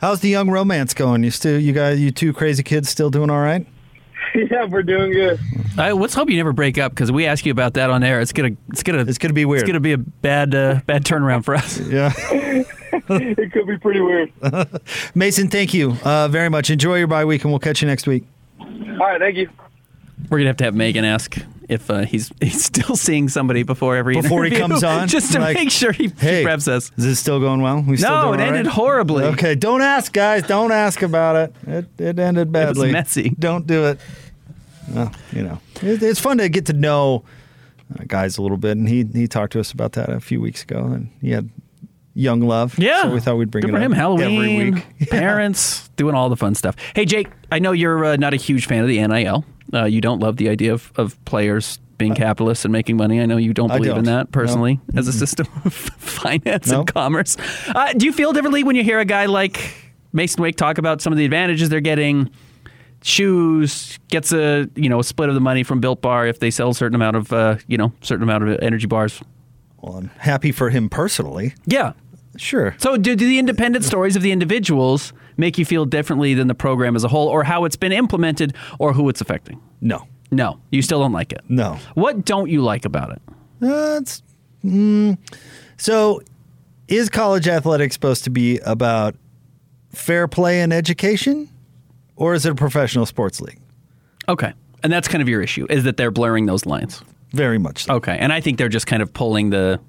How's 0.00 0.20
the 0.20 0.28
young 0.28 0.50
romance 0.50 0.94
going? 0.94 1.22
You 1.22 1.30
still, 1.30 1.60
you 1.60 1.72
guys, 1.72 2.00
you 2.00 2.10
two 2.10 2.32
crazy 2.32 2.62
kids, 2.62 2.88
still 2.88 3.10
doing 3.10 3.30
all 3.30 3.40
right? 3.40 3.66
yeah, 4.34 4.64
we're 4.64 4.82
doing 4.82 5.12
good. 5.12 5.38
I, 5.78 5.92
let's 5.92 6.14
hope 6.14 6.30
you 6.30 6.36
never 6.36 6.52
break 6.52 6.78
up 6.78 6.92
because 6.92 7.12
we 7.12 7.26
ask 7.26 7.44
you 7.46 7.52
about 7.52 7.74
that 7.74 7.90
on 7.90 8.02
air. 8.02 8.20
It's 8.20 8.32
gonna, 8.32 8.56
it's 8.70 8.82
gonna, 8.82 9.00
it's 9.00 9.18
gonna 9.18 9.34
be 9.34 9.44
weird. 9.44 9.62
It's 9.62 9.68
gonna 9.68 9.80
be 9.80 9.92
a 9.92 9.98
bad, 9.98 10.54
uh, 10.54 10.80
bad 10.86 11.04
turnaround 11.04 11.44
for 11.44 11.54
us. 11.54 11.78
yeah, 11.80 12.12
it 12.92 13.52
could 13.52 13.66
be 13.66 13.78
pretty 13.78 14.00
weird. 14.00 14.32
Masen, 15.14 15.48
thank 15.48 15.74
you 15.74 15.96
uh, 16.04 16.28
very 16.28 16.48
much. 16.48 16.70
Enjoy 16.70 16.96
your 16.96 17.06
bye 17.06 17.24
week, 17.24 17.44
and 17.44 17.52
we'll 17.52 17.60
catch 17.60 17.82
you 17.82 17.88
next 17.88 18.06
week. 18.06 18.24
All 18.60 18.66
right, 18.66 19.20
thank 19.20 19.36
you. 19.36 19.50
We're 20.30 20.38
gonna 20.38 20.50
have 20.50 20.56
to 20.58 20.64
have 20.64 20.74
Megan 20.74 21.04
ask 21.04 21.36
if 21.68 21.90
uh, 21.90 22.00
he's 22.00 22.30
he's 22.40 22.64
still 22.64 22.96
seeing 22.96 23.28
somebody 23.28 23.62
before 23.62 23.96
every 23.96 24.14
Before 24.20 24.44
he 24.44 24.50
comes 24.50 24.82
on? 24.84 25.08
just 25.16 25.32
to 25.32 25.40
Like, 25.40 25.56
make 25.56 25.70
sure 25.70 25.92
he, 25.92 26.08
Hey, 26.18 26.40
he 26.40 26.46
preps 26.46 26.68
us. 26.68 26.90
is 26.96 27.04
this 27.04 27.18
still 27.20 27.40
going 27.40 27.62
well? 27.62 27.82
We 27.86 27.96
still 27.96 28.10
No, 28.10 28.32
it 28.32 28.40
ended 28.40 28.66
right? 28.66 28.74
horribly. 28.74 29.24
Okay, 29.24 29.54
don't 29.54 29.82
ask, 29.82 30.12
guys. 30.12 30.46
Don't 30.46 30.72
ask 30.72 31.02
about 31.02 31.36
it. 31.36 31.54
It, 31.66 32.00
it 32.00 32.18
ended 32.18 32.52
badly. 32.52 32.88
It's 32.88 32.92
messy. 32.92 33.30
Don't 33.38 33.66
do 33.66 33.86
it. 33.86 33.98
Well, 34.92 35.12
you 35.32 35.42
know, 35.44 35.58
it, 35.82 36.02
it's 36.02 36.20
fun 36.20 36.38
to 36.38 36.48
get 36.48 36.66
to 36.66 36.72
know 36.72 37.24
uh, 37.98 38.04
guys 38.06 38.36
a 38.38 38.42
little 38.42 38.56
bit, 38.56 38.76
and 38.76 38.88
he 38.88 39.04
he 39.12 39.28
talked 39.28 39.52
to 39.52 39.60
us 39.60 39.70
about 39.72 39.92
that 39.92 40.08
a 40.08 40.20
few 40.20 40.40
weeks 40.40 40.62
ago, 40.64 40.84
and 40.84 41.10
he 41.20 41.30
had 41.30 41.48
young 42.14 42.40
love. 42.42 42.78
Yeah, 42.78 43.02
so 43.02 43.10
we 43.12 43.20
thought 43.20 43.36
we'd 43.36 43.50
bring 43.50 43.62
Good 43.62 43.70
it 43.70 43.74
for 43.74 43.80
him. 43.80 43.92
up 43.92 43.98
Halloween, 43.98 44.26
every 44.26 44.70
week. 44.72 44.86
Yeah. 44.98 45.06
parents 45.10 45.88
doing 45.96 46.14
all 46.14 46.28
the 46.28 46.36
fun 46.36 46.54
stuff. 46.54 46.74
Hey, 46.94 47.04
Jake, 47.06 47.28
I 47.50 47.58
know 47.58 47.72
you're 47.72 48.04
uh, 48.04 48.16
not 48.16 48.34
a 48.34 48.36
huge 48.36 48.66
fan 48.66 48.82
of 48.82 48.88
the 48.88 49.06
NIL. 49.06 49.44
Uh, 49.72 49.84
you 49.84 50.00
don't 50.00 50.20
love 50.20 50.36
the 50.36 50.48
idea 50.48 50.72
of, 50.72 50.92
of 50.96 51.22
players 51.24 51.78
being 51.98 52.14
capitalists 52.14 52.64
and 52.64 52.72
making 52.72 52.96
money. 52.96 53.20
I 53.20 53.26
know 53.26 53.36
you 53.36 53.54
don't 53.54 53.68
believe 53.68 53.90
in 53.90 53.94
don't. 53.96 54.04
that 54.04 54.32
personally 54.32 54.80
as 54.96 55.06
a 55.08 55.12
system 55.12 55.46
of 55.64 55.72
finance 55.72 56.68
No. 56.68 56.80
and 56.80 56.92
commerce. 56.92 57.36
Uh, 57.68 57.92
do 57.92 58.06
you 58.06 58.12
feel 58.12 58.32
differently 58.32 58.64
when 58.64 58.74
you 58.76 58.82
hear 58.82 58.98
a 58.98 59.04
guy 59.04 59.26
like 59.26 59.74
Masen 60.12 60.42
Wake 60.42 60.56
talk 60.56 60.78
about 60.78 61.00
some 61.00 61.12
of 61.12 61.16
the 61.18 61.24
advantages 61.24 61.68
they're 61.68 61.80
getting? 61.80 62.30
Shoes 63.02 63.98
gets 64.08 64.32
a 64.32 64.68
you 64.76 64.88
know 64.88 65.00
a 65.00 65.04
split 65.04 65.28
of 65.28 65.34
the 65.34 65.40
money 65.40 65.64
from 65.64 65.80
Built 65.80 66.00
Bar 66.00 66.26
if 66.28 66.38
they 66.38 66.50
sell 66.52 66.70
a 66.70 66.74
certain 66.74 66.94
amount 66.94 67.16
of 67.16 67.32
uh, 67.32 67.56
you 67.66 67.76
know 67.76 67.92
certain 68.00 68.22
amount 68.22 68.48
of 68.48 68.58
energy 68.62 68.86
bars. 68.86 69.20
Well, 69.80 69.96
I'm 69.96 70.10
happy 70.18 70.52
for 70.52 70.70
him 70.70 70.88
personally. 70.88 71.54
Yeah, 71.66 71.94
Sure. 72.36 72.74
So, 72.78 72.96
do, 72.96 73.14
do 73.16 73.26
the 73.26 73.38
independent 73.38 73.84
stories 73.84 74.14
of 74.16 74.22
the 74.22 74.30
individuals 74.32 75.12
make 75.36 75.58
you 75.58 75.64
feel 75.64 75.84
differently 75.84 76.34
than 76.34 76.48
the 76.48 76.54
program 76.54 76.96
as 76.96 77.04
a 77.04 77.08
whole, 77.08 77.28
or 77.28 77.44
how 77.44 77.64
it's 77.64 77.76
been 77.76 77.92
implemented, 77.92 78.54
or 78.78 78.92
who 78.92 79.08
it's 79.08 79.20
affecting? 79.20 79.60
No. 79.80 80.06
No, 80.32 80.58
you 80.70 80.80
still 80.80 80.98
don't 80.98 81.12
like 81.12 81.30
it. 81.30 81.42
No. 81.48 81.78
What 81.94 82.24
don't 82.24 82.48
you 82.48 82.62
like 82.62 82.86
about 82.86 83.12
it? 83.12 83.22
That's 83.60 84.22
mm, 84.64 85.18
so. 85.76 86.22
Is 86.88 87.08
college 87.08 87.48
athletics 87.48 87.94
supposed 87.94 88.24
to 88.24 88.30
be 88.30 88.58
about 88.58 89.14
fair 89.90 90.26
play 90.28 90.60
and 90.60 90.72
education, 90.72 91.48
or 92.16 92.34
is 92.34 92.44
it 92.44 92.52
a 92.52 92.54
professional 92.54 93.06
sports 93.06 93.40
league? 93.40 93.60
Okay, 94.28 94.52
and 94.82 94.92
that's 94.92 95.06
kind 95.06 95.22
of 95.22 95.28
your 95.28 95.42
issue 95.42 95.66
is 95.70 95.84
that 95.84 95.96
they're 95.96 96.10
blurring 96.10 96.46
those 96.46 96.66
lines. 96.66 97.02
Very 97.32 97.58
much. 97.58 97.84
So. 97.84 97.94
Okay, 97.94 98.16
and 98.18 98.32
I 98.32 98.40
think 98.40 98.58
they're 98.58 98.68
just 98.68 98.86
kind 98.86 99.02
of 99.02 99.12
pulling 99.12 99.50
the 99.50 99.80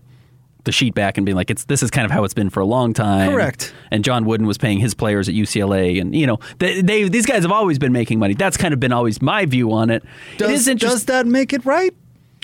the 0.64 0.72
sheet 0.72 0.94
back 0.94 1.18
and 1.18 1.26
being 1.26 1.36
like, 1.36 1.50
it's 1.50 1.66
this 1.66 1.84
is 1.84 1.92
kind 1.92 2.06
of 2.06 2.12
how 2.12 2.24
it's 2.24 2.34
been 2.34 2.50
for 2.50 2.60
a 2.60 2.66
long 2.66 2.94
time. 2.94 3.32
Correct. 3.32 3.74
And 3.92 4.04
John 4.04 4.26
Wooden 4.26 4.48
was 4.48 4.58
paying 4.58 4.80
his 4.80 4.94
players 4.94 5.28
at 5.28 5.36
UCLA, 5.36 6.00
and 6.00 6.16
you 6.16 6.28
know 6.28 6.40
they, 6.60 6.82
they 6.82 7.10
these 7.10 7.26
guys 7.26 7.44
have 7.44 7.52
always 7.52 7.80
been 7.80 7.92
making 7.92 8.20
money. 8.20 8.34
That's 8.34 8.58
kind 8.58 8.74
of 8.74 8.80
been 8.80 8.94
always 8.94 9.22
my 9.22 9.46
view 9.46 9.72
on 9.74 9.90
it. 9.90 10.04
Does, 10.38 10.68
it 10.68 10.80
does 10.80 11.06
that 11.06 11.26
make 11.28 11.54
it 11.54 11.66
right? 11.66 11.94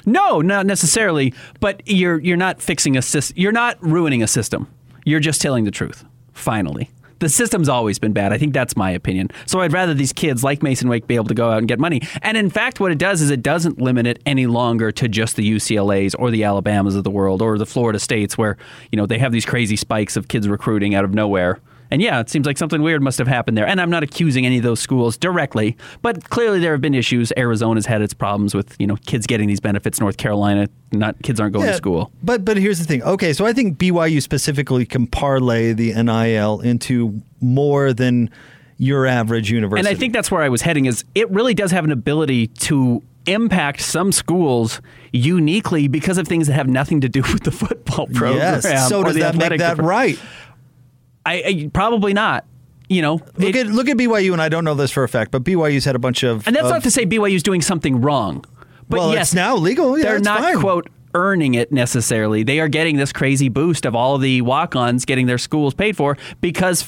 No, 0.05 0.41
not 0.41 0.65
necessarily. 0.65 1.33
But 1.59 1.81
you're 1.85 2.19
you're 2.19 2.37
not 2.37 2.61
fixing 2.61 2.97
a 2.97 3.01
system. 3.01 3.37
You're 3.37 3.51
not 3.51 3.81
ruining 3.81 4.23
a 4.23 4.27
system. 4.27 4.67
You're 5.05 5.19
just 5.19 5.41
telling 5.41 5.65
the 5.65 5.71
truth. 5.71 6.05
Finally, 6.33 6.89
the 7.19 7.29
system's 7.29 7.69
always 7.69 7.99
been 7.99 8.13
bad. 8.13 8.33
I 8.33 8.37
think 8.37 8.53
that's 8.53 8.75
my 8.75 8.91
opinion. 8.91 9.29
So 9.45 9.59
I'd 9.61 9.73
rather 9.73 9.93
these 9.93 10.13
kids 10.13 10.43
like 10.43 10.63
Masen 10.63 10.89
Wake 10.89 11.07
be 11.07 11.15
able 11.15 11.25
to 11.25 11.33
go 11.33 11.49
out 11.49 11.59
and 11.59 11.67
get 11.67 11.79
money. 11.79 12.01
And 12.21 12.37
in 12.37 12.49
fact, 12.49 12.79
what 12.79 12.91
it 12.91 12.97
does 12.97 13.21
is 13.21 13.29
it 13.29 13.43
doesn't 13.43 13.79
limit 13.79 14.07
it 14.07 14.21
any 14.25 14.47
longer 14.47 14.91
to 14.93 15.07
just 15.07 15.35
the 15.35 15.49
UCLA's 15.49 16.15
or 16.15 16.31
the 16.31 16.43
Alabamas 16.43 16.95
of 16.95 17.03
the 17.03 17.11
world 17.11 17.41
or 17.41 17.57
the 17.57 17.65
Florida 17.65 17.99
states 17.99 18.37
where 18.37 18.57
you 18.91 18.97
know 18.97 19.05
they 19.05 19.19
have 19.19 19.31
these 19.31 19.45
crazy 19.45 19.75
spikes 19.75 20.15
of 20.15 20.27
kids 20.27 20.47
recruiting 20.47 20.95
out 20.95 21.05
of 21.05 21.13
nowhere. 21.13 21.59
And 21.91 22.01
yeah, 22.01 22.19
it 22.19 22.29
seems 22.29 22.45
like 22.45 22.57
something 22.57 22.81
weird 22.81 23.01
must 23.01 23.17
have 23.17 23.27
happened 23.27 23.57
there. 23.57 23.67
And 23.67 23.81
I'm 23.81 23.89
not 23.89 24.03
accusing 24.03 24.45
any 24.45 24.57
of 24.57 24.63
those 24.63 24.79
schools 24.79 25.17
directly, 25.17 25.75
but 26.01 26.29
clearly 26.29 26.59
there 26.59 26.71
have 26.73 26.81
been 26.81 26.93
issues. 26.93 27.33
Arizona's 27.35 27.85
had 27.85 28.01
its 28.01 28.13
problems 28.13 28.53
with 28.53 28.75
you 28.79 28.87
know 28.87 28.95
kids 29.05 29.25
getting 29.25 29.47
these 29.47 29.59
benefits. 29.59 29.99
North 29.99 30.17
Carolina, 30.17 30.67
not 30.91 31.15
kids 31.23 31.39
aren't 31.39 31.53
going 31.53 31.67
to 31.67 31.73
school. 31.73 32.11
But 32.21 32.45
but 32.45 32.57
here's 32.57 32.79
the 32.79 32.85
thing. 32.85 33.01
Okay, 33.03 33.33
so 33.33 33.45
I 33.45 33.53
think 33.53 33.77
BYU 33.77 34.21
specifically 34.21 34.85
can 34.85 35.07
parlay 35.07 35.73
the 35.73 35.93
NIL 36.01 36.61
into 36.61 37.21
more 37.41 37.93
than 37.93 38.29
your 38.77 39.05
average 39.05 39.51
university. 39.51 39.87
And 39.87 39.93
I 39.95 39.99
think 39.99 40.13
that's 40.13 40.31
where 40.31 40.41
I 40.41 40.49
was 40.49 40.61
heading. 40.61 40.85
Is 40.85 41.03
it 41.15 41.29
really 41.31 41.53
does 41.53 41.71
have 41.71 41.83
an 41.85 41.91
ability 41.91 42.47
to 42.47 43.03
impact 43.25 43.81
some 43.81 44.11
schools 44.11 44.81
uniquely 45.11 45.87
because 45.87 46.17
of 46.17 46.27
things 46.27 46.47
that 46.47 46.53
have 46.53 46.67
nothing 46.67 47.01
to 47.01 47.09
do 47.09 47.21
with 47.33 47.43
the 47.43 47.51
football 47.51 48.07
program. 48.07 48.37
yes. 48.63 48.89
So 48.89 49.03
does 49.03 49.15
that 49.17 49.35
make 49.35 49.49
that 49.49 49.57
department. 49.57 49.87
right? 49.87 50.19
I, 51.29 51.43
I 51.45 51.69
probably 51.73 52.13
not. 52.13 52.45
You 52.87 53.01
know, 53.03 53.13
Look 53.37 53.55
it- 53.55 53.55
at 53.55 53.67
look 53.67 53.87
at 53.87 53.97
BYU, 53.97 54.33
and 54.33 54.41
I 54.41 54.49
don't 54.49 54.63
know 54.63 54.73
this 54.73 54.89
for 54.91 55.03
a 55.03 55.09
fact, 55.09 55.29
but 55.31 55.43
BYU's 55.43 55.85
had 55.85 55.95
a 55.95 55.99
bunch 55.99 56.23
of 56.23 56.47
and 56.47 56.55
that's 56.55 56.65
of- 56.65 56.71
not 56.71 56.83
to 56.83 56.91
say 56.91 57.05
BYU's 57.05 57.43
doing 57.43 57.61
something 57.61 58.01
wrong. 58.01 58.43
But 58.89 58.99
well, 58.99 59.13
yes, 59.13 59.27
it's 59.29 59.33
now 59.35 59.55
legal. 59.55 59.97
Yeah, 59.97 60.05
they're 60.05 60.19
not 60.19 60.41
fine. 60.41 60.59
quote 60.59 60.89
earning 61.13 61.53
it 61.55 61.71
necessarily. 61.71 62.41
They 62.43 62.59
are 62.59 62.67
getting 62.67 62.97
this 62.97 63.11
crazy 63.13 63.49
boost 63.49 63.85
of 63.85 63.95
all 63.95 64.17
the 64.17 64.41
walk-ons 64.41 65.05
getting 65.05 65.25
their 65.27 65.37
schools 65.39 65.73
paid 65.75 65.95
for 65.97 66.17
because 66.41 66.87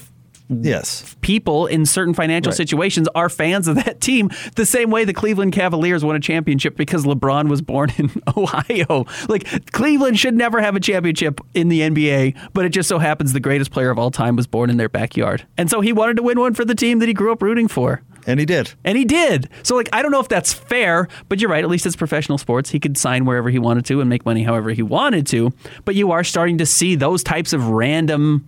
Yes. 0.61 1.15
people 1.21 1.65
in 1.67 1.85
certain 1.85 2.13
financial 2.13 2.51
Right. 2.51 2.57
situations 2.57 3.07
are 3.15 3.29
fans 3.29 3.67
of 3.67 3.75
that 3.75 4.01
team 4.01 4.29
the 4.55 4.65
same 4.65 4.91
way 4.91 5.05
the 5.05 5.13
Cleveland 5.13 5.53
Cavaliers 5.53 6.03
won 6.03 6.15
a 6.15 6.19
championship 6.19 6.75
because 6.75 7.05
LeBron 7.05 7.47
was 7.49 7.61
born 7.61 7.91
in 7.97 8.11
Ohio. 8.37 9.05
Like 9.29 9.71
Cleveland 9.71 10.19
should 10.19 10.33
never 10.35 10.61
have 10.61 10.75
a 10.75 10.79
championship 10.79 11.39
in 11.53 11.69
the 11.69 11.81
NBA, 11.81 12.35
but 12.53 12.65
it 12.65 12.69
just 12.69 12.89
so 12.89 12.99
happens 12.99 13.33
the 13.33 13.39
greatest 13.39 13.71
player 13.71 13.89
of 13.89 13.97
all 13.97 14.11
time 14.11 14.35
was 14.35 14.47
born 14.47 14.69
in 14.69 14.77
their 14.77 14.89
backyard. 14.89 15.45
And 15.57 15.69
so 15.69 15.81
he 15.81 15.93
wanted 15.93 16.17
to 16.17 16.23
win 16.23 16.39
one 16.39 16.53
for 16.53 16.65
the 16.65 16.75
team 16.75 16.99
that 16.99 17.07
he 17.07 17.13
grew 17.13 17.31
up 17.31 17.41
rooting 17.41 17.67
for. 17.67 18.01
And 18.27 18.39
he 18.39 18.45
did. 18.45 18.73
And 18.83 18.97
he 18.99 19.03
did. 19.03 19.49
So, 19.63 19.75
like, 19.75 19.89
I 19.91 20.03
don't 20.03 20.11
know 20.11 20.19
if 20.19 20.27
that's 20.27 20.53
fair, 20.53 21.07
but 21.27 21.41
you're 21.41 21.49
right. 21.49 21.63
At 21.63 21.69
least 21.71 21.87
it's 21.87 21.95
professional 21.95 22.37
sports. 22.37 22.69
He 22.69 22.79
could 22.79 22.95
sign 22.95 23.25
wherever 23.25 23.49
he 23.49 23.57
wanted 23.57 23.83
to 23.85 23.99
and 23.99 24.07
make 24.11 24.25
money 24.27 24.43
however 24.43 24.69
he 24.69 24.83
wanted 24.83 25.25
to. 25.27 25.51
But 25.85 25.95
you 25.95 26.11
are 26.11 26.23
starting 26.23 26.59
to 26.59 26.65
see 26.67 26.93
those 26.93 27.23
types 27.23 27.51
of 27.51 27.69
random 27.69 28.45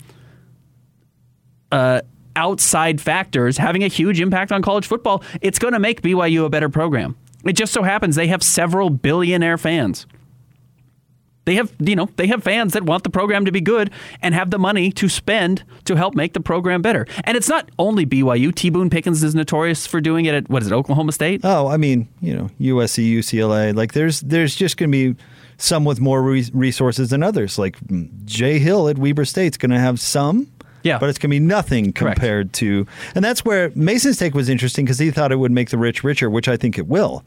uh, 1.74 2.02
outside 2.36 3.02
factors 3.02 3.58
having 3.58 3.84
a 3.84 3.88
huge 3.88 4.22
impact 4.22 4.52
on 4.52 4.62
college 4.62 4.88
football. 4.88 5.24
It's 5.42 5.60
going 5.60 5.74
to 5.74 5.80
make 5.80 6.02
BYU 6.02 6.46
a 6.46 6.50
better 6.50 6.70
program. 6.70 7.16
It 7.44 7.54
just 7.54 7.74
so 7.74 7.84
happens 7.84 8.16
they 8.16 8.28
have 8.28 8.44
several 8.44 8.90
billionaire 8.90 9.58
fans. 9.58 10.06
They 11.46 11.56
have, 11.56 11.74
you 11.80 11.98
know, 11.98 12.08
they 12.16 12.28
have 12.28 12.42
fans 12.42 12.72
that 12.72 12.84
want 12.84 13.04
the 13.04 13.10
program 13.10 13.44
to 13.44 13.52
be 13.52 13.60
good 13.60 13.92
and 14.22 14.34
have 14.34 14.50
the 14.50 14.58
money 14.58 14.92
to 14.94 15.10
spend 15.10 15.66
to 15.84 15.96
help 15.96 16.16
make 16.16 16.32
the 16.32 16.40
program 16.40 16.82
better. 16.82 17.06
And 17.26 17.36
it's 17.36 17.50
not 17.50 17.70
only 17.78 18.06
BYU. 18.06 18.56
T. 18.56 18.70
Boone 18.70 18.90
Pickens 18.90 19.22
is 19.24 19.36
notorious 19.36 19.86
for 19.86 20.00
doing 20.00 20.24
it 20.24 20.34
at 20.34 20.50
what 20.50 20.62
is 20.62 20.72
it, 20.72 20.74
Oklahoma 20.74 21.12
State? 21.12 21.42
Oh, 21.44 21.68
I 21.68 21.76
mean, 21.76 22.08
you 22.22 22.34
know, 22.34 22.50
USC, 22.62 23.12
UCLA. 23.18 23.76
Like, 23.76 23.92
there's 23.92 24.22
there's 24.22 24.56
just 24.56 24.78
going 24.78 24.90
to 24.90 25.14
be 25.14 25.22
some 25.58 25.84
with 25.86 26.00
more 26.00 26.22
re- 26.22 26.50
resources 26.54 27.10
than 27.10 27.24
others. 27.24 27.58
Like 27.58 27.78
Jay 28.26 28.60
Hill 28.60 28.88
at 28.88 28.98
Weber 28.98 29.26
State's 29.26 29.58
going 29.58 29.72
to 29.72 29.80
have 29.80 30.00
some. 30.00 30.52
Yeah. 30.84 31.00
But 31.00 31.10
it's 31.10 31.18
going 31.18 31.30
to 31.30 31.36
be 31.36 31.40
nothing 31.40 31.94
Correct. 31.94 32.20
compared 32.20 32.54
to, 32.54 32.86
and 33.16 33.24
that's 33.24 33.44
where 33.44 33.72
Masen's 33.76 34.18
take 34.18 34.34
was 34.36 34.50
interesting 34.50 34.86
because 34.86 35.00
he 35.00 35.12
thought 35.12 35.32
it 35.32 35.38
would 35.38 35.52
make 35.52 35.70
the 35.70 35.78
rich 35.78 36.04
richer, 36.04 36.30
which 36.30 36.48
I 36.48 36.58
think 36.58 36.78
it 36.78 36.88
will. 36.88 37.24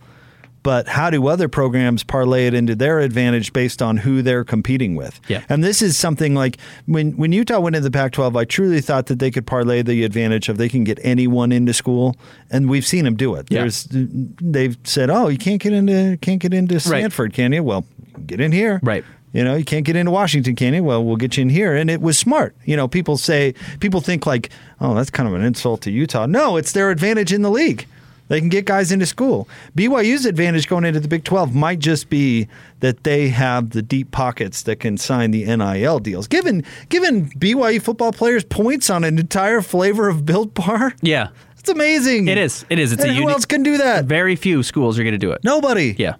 But 0.63 0.89
how 0.89 1.11
do 1.11 1.29
other 1.29 1.49
programs 1.49 2.03
parlay 2.03 2.49
it 2.49 2.55
into 2.55 2.75
their 2.75 2.99
advantage 2.99 3.53
based 3.53 3.81
on 3.81 3.99
who 3.99 4.21
they're 4.21 4.43
competing 4.43 4.97
with? 4.97 5.21
Yeah. 5.29 5.45
And 5.49 5.63
this 5.63 5.81
is 5.81 5.97
something 5.97 6.35
like 6.35 6.59
when 6.87 7.17
when 7.17 7.31
Utah 7.31 7.61
went 7.61 7.77
into 7.77 7.89
the 7.89 7.97
Pac-12, 7.97 8.37
I 8.37 8.45
truly 8.47 8.81
thought 8.81 9.07
that 9.07 9.21
they 9.21 9.31
could 9.31 9.47
parlay 9.47 9.83
the 9.83 10.03
advantage 10.03 10.49
of 10.49 10.59
they 10.59 10.69
can 10.69 10.83
get 10.83 10.99
anyone 11.05 11.53
into 11.53 11.73
school, 11.73 12.17
and 12.51 12.69
we've 12.69 12.85
seen 12.85 13.05
them 13.05 13.15
do 13.15 13.37
it. 13.37 13.47
Yeah. 13.49 13.61
There's 13.61 13.87
they've 13.93 14.77
said, 14.83 15.09
"Oh, 15.09 15.29
you 15.29 15.39
can't 15.39 15.63
get 15.63 15.73
into 15.73 16.17
can't 16.21 16.41
get 16.41 16.53
into 16.53 16.81
Stanford, 16.81 17.33
can 17.33 17.53
you?" 17.53 17.63
Well, 17.63 17.87
get 18.27 18.41
in 18.41 18.51
here. 18.51 18.81
Right. 18.83 19.05
You 19.37 19.45
know, 19.45 19.55
you 19.55 19.64
can't 19.64 19.85
get 19.85 19.97
into 19.97 20.11
Washington, 20.11 20.57
can 20.57 20.73
you? 20.73 20.83
Well, 20.83 21.05
we'll 21.05 21.16
get 21.16 21.37
you 21.37 21.43
in 21.43 21.50
here. 21.50 21.76
And 21.76 21.90
it 21.90 22.00
was 22.00 22.19
smart. 22.19 22.57
You 22.64 22.75
know, 22.75 22.88
people 22.88 23.19
say, 23.19 23.52
people 23.81 24.00
think 24.00 24.25
like, 24.25 24.49
oh, 24.81 24.95
that's 24.95 25.11
kind 25.11 25.28
of 25.28 25.35
an 25.35 25.43
insult 25.43 25.83
to 25.83 25.90
Utah. 25.90 26.25
No, 26.25 26.57
it's 26.57 26.73
their 26.73 26.90
advantage 26.90 27.33
in 27.35 27.43
the 27.43 27.50
league. 27.50 27.87
They 28.28 28.40
can 28.40 28.49
get 28.49 28.64
guys 28.64 28.90
into 28.90 29.05
school. 29.07 29.47
BYU's 29.76 30.25
advantage 30.26 30.66
going 30.69 30.85
into 30.85 30.99
the 31.00 31.07
Big 31.07 31.23
12 31.23 31.55
might 31.55 31.78
just 31.78 32.09
be 32.09 32.49
that 32.81 33.05
they 33.05 33.28
have 33.28 33.71
the 33.71 33.83
deep 33.83 34.11
pockets 34.11 34.62
that 34.62 34.81
can 34.81 34.97
sign 34.97 35.31
the 35.33 35.45
NIL 35.45 35.99
deals. 36.00 36.26
Given 36.26 36.64
given 36.88 37.28
BYU 37.31 37.81
football 37.81 38.12
players 38.12 38.43
points 38.43 38.88
on 38.90 39.05
an 39.05 39.19
entire 39.19 39.61
flavor 39.61 40.09
of 40.09 40.25
Built 40.26 40.55
Bar, 40.55 40.95
Yeah. 41.02 41.28
it's 41.59 41.69
amazing. 41.69 42.26
It 42.26 42.38
is. 42.38 42.64
It 42.71 42.78
is. 42.81 42.90
It's 42.93 43.02
And 43.02 43.11
a 43.12 43.14
who 43.14 43.21
unique. 43.21 43.35
else 43.35 43.45
can 43.45 43.62
do 43.62 43.76
that? 43.78 44.07
Very 44.07 44.35
few 44.35 44.62
schools 44.64 44.99
are 44.99 45.02
going 45.05 45.12
to 45.12 45.19
do 45.19 45.31
it. 45.31 45.40
Nobody. 45.45 45.95
Yeah. 45.99 46.14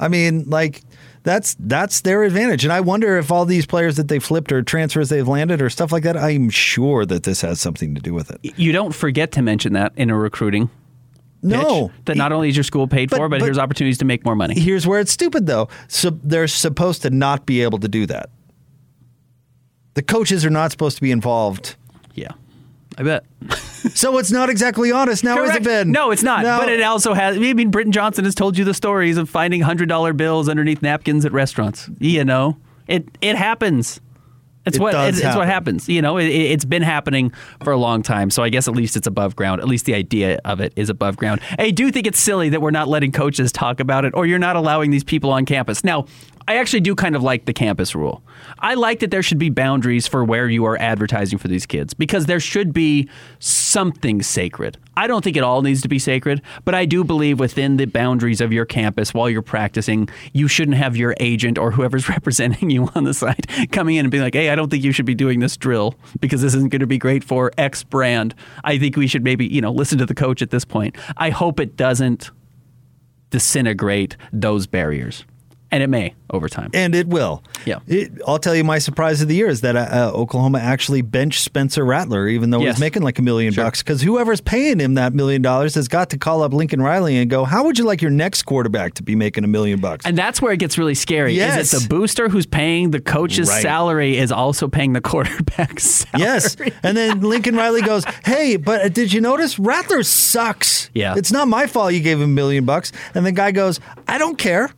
I 0.00 0.08
mean, 0.08 0.44
like 0.48 0.80
that's 1.24 1.56
that's 1.60 2.00
their 2.02 2.22
advantage. 2.24 2.64
And 2.64 2.72
I 2.72 2.80
wonder 2.80 3.16
if 3.18 3.30
all 3.30 3.44
these 3.44 3.66
players 3.66 3.96
that 3.96 4.08
they 4.08 4.18
flipped 4.18 4.50
or 4.52 4.62
transfers 4.62 5.08
they've 5.08 5.26
landed 5.28 5.62
or 5.62 5.70
stuff 5.70 5.92
like 5.92 6.02
that, 6.02 6.16
I'm 6.16 6.50
sure 6.50 7.04
that 7.06 7.22
this 7.22 7.40
has 7.42 7.60
something 7.60 7.94
to 7.94 8.00
do 8.00 8.12
with 8.14 8.30
it. 8.30 8.40
You 8.58 8.72
don't 8.72 8.94
forget 8.94 9.32
to 9.32 9.42
mention 9.42 9.72
that 9.74 9.92
in 9.96 10.10
a 10.10 10.16
recruiting 10.18 10.68
No. 11.42 11.90
that 12.06 12.16
not 12.16 12.32
only 12.32 12.48
is 12.48 12.56
your 12.56 12.64
school 12.64 12.86
paid 12.88 13.10
But- 13.10 13.16
for, 13.18 13.28
but, 13.28 13.40
but- 13.40 13.44
here's 13.46 13.58
opportunities 13.58 13.98
to 13.98 14.04
make 14.04 14.24
more 14.24 14.34
money. 14.36 14.58
Here's 14.58 14.86
where 14.86 15.00
it's 15.00 15.12
stupid 15.12 15.46
though. 15.46 15.68
So 15.88 16.10
they're 16.10 16.48
supposed 16.48 17.02
to 17.02 17.10
not 17.10 17.46
be 17.46 17.62
able 17.62 17.78
to 17.78 17.88
do 17.88 18.06
that. 18.06 18.30
The 19.94 20.02
coaches 20.02 20.44
are 20.44 20.50
not 20.50 20.70
supposed 20.70 20.96
to 20.96 21.02
be 21.02 21.10
involved 21.10 21.76
Yeah. 22.14 22.32
I 22.98 23.02
bet. 23.02 23.24
So 23.94 24.18
it's 24.18 24.30
not 24.30 24.48
exactly 24.48 24.92
honest 24.92 25.24
now, 25.24 25.36
has 25.36 25.48
it 25.48 25.52
Correct. 25.52 25.64
been? 25.64 25.92
No, 25.92 26.10
it's 26.10 26.22
not. 26.22 26.42
No. 26.42 26.58
But 26.58 26.68
it 26.68 26.82
also 26.82 27.14
has. 27.14 27.36
I 27.36 27.40
mean, 27.40 27.70
Britton 27.70 27.92
Johnson 27.92 28.24
has 28.24 28.34
told 28.34 28.56
you 28.56 28.64
the 28.64 28.74
stories 28.74 29.16
of 29.16 29.28
finding 29.28 29.60
hundred 29.60 29.88
dollar 29.88 30.12
bills 30.12 30.48
underneath 30.48 30.82
napkins 30.82 31.24
at 31.24 31.32
restaurants. 31.32 31.90
You 31.98 32.24
know, 32.24 32.56
it 32.86 33.06
it 33.20 33.36
happens. 33.36 34.00
It's 34.64 34.76
It 34.76 34.80
what 34.80 34.92
does 34.92 35.18
it's, 35.18 35.26
it's 35.26 35.34
what 35.36 35.48
happens. 35.48 35.88
You 35.88 36.00
know, 36.02 36.18
it, 36.18 36.26
it- 36.26 36.52
it's 36.52 36.64
been 36.64 36.82
happening 36.82 37.32
for 37.64 37.72
a 37.72 37.76
long 37.76 38.02
time. 38.02 38.30
So 38.30 38.44
I 38.44 38.48
guess 38.48 38.68
at 38.68 38.74
least 38.74 38.96
it's 38.96 39.08
above 39.08 39.34
ground. 39.34 39.60
At 39.60 39.66
least 39.66 39.86
the 39.86 39.94
idea 39.94 40.38
of 40.44 40.60
it 40.60 40.72
is 40.76 40.88
above 40.88 41.16
ground. 41.16 41.40
I 41.58 41.72
do 41.72 41.90
think 41.90 42.06
it's 42.06 42.20
silly 42.20 42.48
that 42.50 42.62
we're 42.62 42.70
not 42.70 42.86
letting 42.86 43.10
coaches 43.10 43.50
talk 43.50 43.80
about 43.80 44.04
it, 44.04 44.14
or 44.14 44.24
you're 44.26 44.38
not 44.38 44.54
allowing 44.54 44.92
these 44.92 45.02
people 45.02 45.32
on 45.32 45.46
campus. 45.46 45.82
Now, 45.82 46.06
I 46.48 46.56
actually 46.56 46.80
do 46.80 46.94
kind 46.94 47.14
of 47.14 47.22
like 47.22 47.44
the 47.44 47.52
campus 47.52 47.94
rule. 47.94 48.22
I 48.58 48.74
like 48.74 49.00
that 49.00 49.10
there 49.10 49.22
should 49.22 49.38
be 49.38 49.50
boundaries 49.50 50.06
for 50.06 50.24
where 50.24 50.48
you 50.48 50.64
are 50.64 50.76
advertising 50.78 51.38
for 51.38 51.48
these 51.48 51.66
kids 51.66 51.94
because 51.94 52.26
there 52.26 52.40
should 52.40 52.72
be 52.72 53.08
something 53.38 54.22
sacred. 54.22 54.78
I 54.96 55.06
don't 55.06 55.22
think 55.22 55.36
it 55.36 55.42
all 55.42 55.62
needs 55.62 55.82
to 55.82 55.88
be 55.88 55.98
sacred, 55.98 56.42
but 56.64 56.74
I 56.74 56.84
do 56.84 57.04
believe 57.04 57.40
within 57.40 57.76
the 57.76 57.86
boundaries 57.86 58.40
of 58.40 58.52
your 58.52 58.64
campus 58.64 59.14
while 59.14 59.30
you're 59.30 59.42
practicing, 59.42 60.08
you 60.32 60.48
shouldn't 60.48 60.76
have 60.76 60.96
your 60.96 61.14
agent 61.20 61.58
or 61.58 61.70
whoever's 61.70 62.08
representing 62.08 62.70
you 62.70 62.88
on 62.94 63.04
the 63.04 63.14
side 63.14 63.46
coming 63.70 63.96
in 63.96 64.04
and 64.04 64.10
being 64.10 64.22
like, 64.22 64.34
hey, 64.34 64.50
I 64.50 64.54
don't 64.54 64.70
think 64.70 64.84
you 64.84 64.92
should 64.92 65.06
be 65.06 65.14
doing 65.14 65.40
this 65.40 65.56
drill 65.56 65.94
because 66.20 66.42
this 66.42 66.54
isn't 66.54 66.70
going 66.70 66.80
to 66.80 66.86
be 66.86 66.98
great 66.98 67.24
for 67.24 67.52
X 67.56 67.82
brand. 67.84 68.34
I 68.64 68.78
think 68.78 68.96
we 68.96 69.06
should 69.06 69.24
maybe, 69.24 69.46
you 69.46 69.60
know, 69.60 69.72
listen 69.72 69.98
to 69.98 70.06
the 70.06 70.14
coach 70.14 70.42
at 70.42 70.50
this 70.50 70.64
point. 70.64 70.96
I 71.16 71.30
hope 71.30 71.60
it 71.60 71.76
doesn't 71.76 72.30
disintegrate 73.30 74.16
those 74.32 74.66
barriers. 74.66 75.24
And 75.72 75.82
it 75.82 75.88
may 75.88 76.14
over 76.30 76.48
time. 76.48 76.70
and 76.74 76.94
it 76.94 77.08
will. 77.08 77.42
Yeah. 77.64 77.78
It, 77.88 78.12
I'll 78.26 78.38
tell 78.38 78.54
you 78.54 78.62
my 78.62 78.78
surprise 78.78 79.20
of 79.22 79.28
the 79.28 79.34
year 79.34 79.48
is 79.48 79.62
that 79.62 79.74
uh, 79.76 80.12
Oklahoma 80.14 80.58
actually 80.58 81.00
benched 81.02 81.42
Spencer 81.42 81.84
Rattler, 81.84 82.28
even 82.28 82.50
though 82.50 82.60
Yes. 82.60 82.74
he's 82.76 82.80
making 82.80 83.02
like 83.02 83.18
a 83.18 83.22
million 83.22 83.52
Sure. 83.54 83.64
bucks, 83.64 83.82
because 83.82 84.02
whoever's 84.02 84.40
paying 84.40 84.78
him 84.80 84.94
that 84.94 85.14
million 85.14 85.40
dollars 85.42 85.74
has 85.74 85.88
got 85.88 86.10
to 86.10 86.18
call 86.18 86.42
up 86.42 86.52
Lincoln 86.52 86.80
Riley 86.82 87.16
and 87.16 87.28
go, 87.30 87.44
"How 87.44 87.64
would 87.64 87.78
you 87.78 87.84
like 87.84 88.00
your 88.02 88.10
next 88.10 88.42
quarterback 88.44 88.94
to 88.94 89.02
be 89.02 89.16
making 89.16 89.44
a 89.44 89.48
million 89.48 89.80
bucks?" 89.80 90.04
And 90.06 90.16
that's 90.16 90.40
where 90.42 90.52
it 90.52 90.58
gets 90.58 90.76
really 90.78 90.94
scary. 90.94 91.32
Yes. 91.34 91.72
Is 91.72 91.74
it 91.74 91.82
the 91.82 91.88
booster 91.88 92.28
who's 92.28 92.46
paying 92.46 92.90
the 92.92 93.00
coach's 93.00 93.48
Right. 93.48 93.62
salary 93.62 94.18
is 94.18 94.30
also 94.30 94.68
paying 94.68 94.92
the 94.92 95.00
quarterback's 95.00 95.84
salary? 96.10 96.22
Yes. 96.22 96.56
And 96.82 96.96
then 96.96 97.20
Lincoln 97.22 97.56
Riley 97.56 97.80
goes, 97.82 98.04
Hey, 98.24 98.56
but 98.56 98.80
uh, 98.82 98.88
did 98.90 99.12
you 99.12 99.20
notice 99.22 99.58
Rattler 99.58 100.02
sucks? 100.02 100.90
Yeah. 100.94 101.14
It's 101.16 101.32
not 101.32 101.48
my 101.48 101.66
fault 101.66 101.92
you 101.94 102.00
gave 102.00 102.18
him 102.18 102.24
a 102.24 102.26
million 102.28 102.64
bucks. 102.66 102.92
And 103.14 103.24
the 103.24 103.32
guy 103.32 103.52
goes, 103.52 103.80
I 104.06 104.18
don't 104.18 104.36
care. 104.36 104.70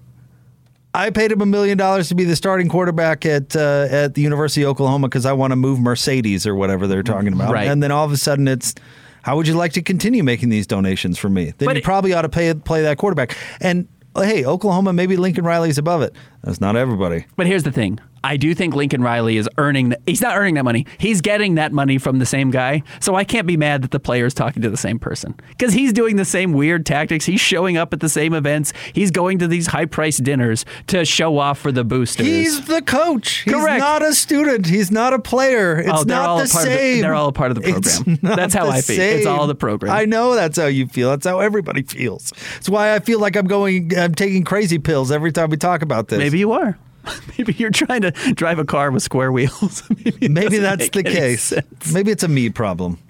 I 0.95 1.11
paid 1.11 1.33
him 1.33 1.41
a 1.41 1.47
million 1.47 1.77
dollars 1.77 2.09
to 2.09 2.15
be 2.15 2.23
the 2.23 2.37
starting 2.37 2.69
quarterback 2.69 3.27
at 3.27 3.57
uh, 3.57 3.89
at 3.91 4.15
the 4.15 4.23
University 4.23 4.63
of 4.63 4.69
Oklahoma 4.69 5.09
because 5.09 5.27
I 5.27 5.33
want 5.33 5.51
to 5.51 5.57
move 5.57 5.81
Mercedes 5.81 6.47
or 6.47 6.55
whatever 6.55 6.87
they're 6.87 7.03
talking 7.03 7.33
about. 7.33 7.53
Right. 7.53 7.67
And 7.67 7.83
then 7.83 7.91
all 7.91 8.05
of 8.05 8.13
a 8.13 8.17
sudden 8.17 8.47
it's, 8.47 8.75
how 9.23 9.37
would 9.37 9.49
you 9.49 9.55
like 9.55 9.73
to 9.73 9.83
continue 9.83 10.23
making 10.23 10.51
these 10.51 10.69
donations 10.69 11.19
for 11.19 11.29
me? 11.29 11.53
Then 11.59 11.67
But 11.67 11.77
you 11.77 11.83
probably 11.83 12.13
ought 12.13 12.23
to 12.23 12.29
pay 12.29 12.55
play 12.55 12.83
that 12.83 12.97
quarterback. 12.97 13.37
And 13.61 13.89
hey, 14.17 14.45
Oklahoma, 14.45 14.93
maybe 14.93 15.17
Lincoln 15.17 15.45
Riley's 15.45 15.79
above 15.79 16.03
it. 16.03 16.15
That's 16.45 16.61
not 16.61 16.77
everybody. 16.77 17.27
But 17.37 17.47
here's 17.47 17.63
the 17.63 17.73
thing. 17.73 17.99
I 18.23 18.39
do 18.39 18.55
think 18.55 18.75
Lincoln 18.75 19.03
Riley 19.03 19.37
is 19.37 19.51
earning. 19.59 19.91
th- 19.91 20.01
He's 20.07 20.23
not 20.23 20.35
earning 20.39 20.55
that 20.55 20.65
money. 20.65 20.87
He's 20.97 21.21
getting 21.21 21.57
that 21.57 21.73
money 21.73 21.99
from 21.99 22.21
the 22.21 22.25
same 22.25 22.51
guy. 22.51 22.83
So 22.99 23.15
I 23.15 23.23
can't 23.25 23.47
be 23.47 23.59
mad 23.59 23.83
that 23.83 23.91
the 23.91 24.01
player 24.01 24.25
is 24.25 24.33
talking 24.33 24.63
to 24.63 24.71
the 24.71 24.79
same 24.79 24.99
person 24.99 25.35
because 25.51 25.75
he's 25.75 25.93
doing 25.93 26.17
the 26.17 26.25
same 26.25 26.55
weird 26.55 26.87
tactics. 26.87 27.27
He's 27.27 27.43
showing 27.43 27.77
up 27.77 27.93
at 27.93 28.01
the 28.01 28.09
same 28.09 28.33
events. 28.33 28.73
He's 28.95 29.11
going 29.11 29.41
to 29.41 29.47
these 29.49 29.67
high 29.67 29.85
priced 29.85 30.25
dinners 30.25 30.65
to 30.87 31.05
show 31.05 31.37
off 31.37 31.59
for 31.59 31.71
the 31.71 31.85
boosters. 31.85 32.27
He's 32.27 32.65
the 32.65 32.81
coach. 32.81 33.43
He's 33.45 33.53
Correct. 33.53 33.81
not 33.81 34.01
a 34.03 34.15
student. 34.15 34.67
He's 34.69 34.91
not 34.91 35.13
a 35.13 35.19
player. 35.19 35.79
It's 35.81 35.89
Oh, 35.93 36.05
they're 36.05 36.17
not 36.17 36.29
all 36.31 36.39
the 36.39 36.45
a 36.45 36.49
part 36.49 36.65
of 36.67 36.71
the- 36.73 36.77
same. 36.79 37.03
they're 37.03 37.15
all 37.15 37.29
a 37.29 37.33
part 37.33 37.51
of 37.51 37.61
the 37.63 37.69
It's 37.69 37.97
program. 37.97 38.19
not 38.23 38.37
That's 38.37 38.55
how 38.55 38.65
the 38.65 38.73
I 38.73 38.81
feel. 38.81 39.01
It's 39.01 39.27
all 39.27 39.47
the 39.47 39.55
program. 39.55 39.93
I 39.95 40.07
know 40.07 40.35
that's 40.35 40.57
how 40.59 40.67
you 40.67 40.87
feel. 40.87 41.11
That's 41.11 41.27
how 41.27 41.41
everybody 41.41 41.83
feels. 41.83 42.33
That's 42.55 42.71
why 42.71 42.95
I 42.95 43.01
feel 43.01 43.19
like 43.19 43.37
I'm 43.37 43.47
going. 43.47 43.95
I'm 43.99 44.15
taking 44.15 44.45
crazy 44.45 44.79
pills 44.79 45.13
every 45.13 45.31
time 45.31 45.51
we 45.51 45.59
talk 45.59 45.83
about 45.83 46.09
this. 46.09 46.19
Maybe 46.19 46.34
you 46.39 46.53
are. 46.53 46.79
Maybe 47.39 47.53
you're 47.55 47.71
trying 47.71 48.03
to 48.03 48.11
drive 48.35 48.59
a 48.59 48.65
car 48.65 48.91
with 48.91 49.03
square 49.03 49.31
wheels. 49.31 49.83
Maybe, 50.05 50.29
Maybe 50.29 50.59
that's 50.59 50.89
the 50.91 51.03
case. 51.03 51.43
sense. 51.43 51.93
Maybe 51.93 52.11
it's 52.11 52.23
a 52.23 52.29
me 52.29 52.49
problem. 52.51 52.99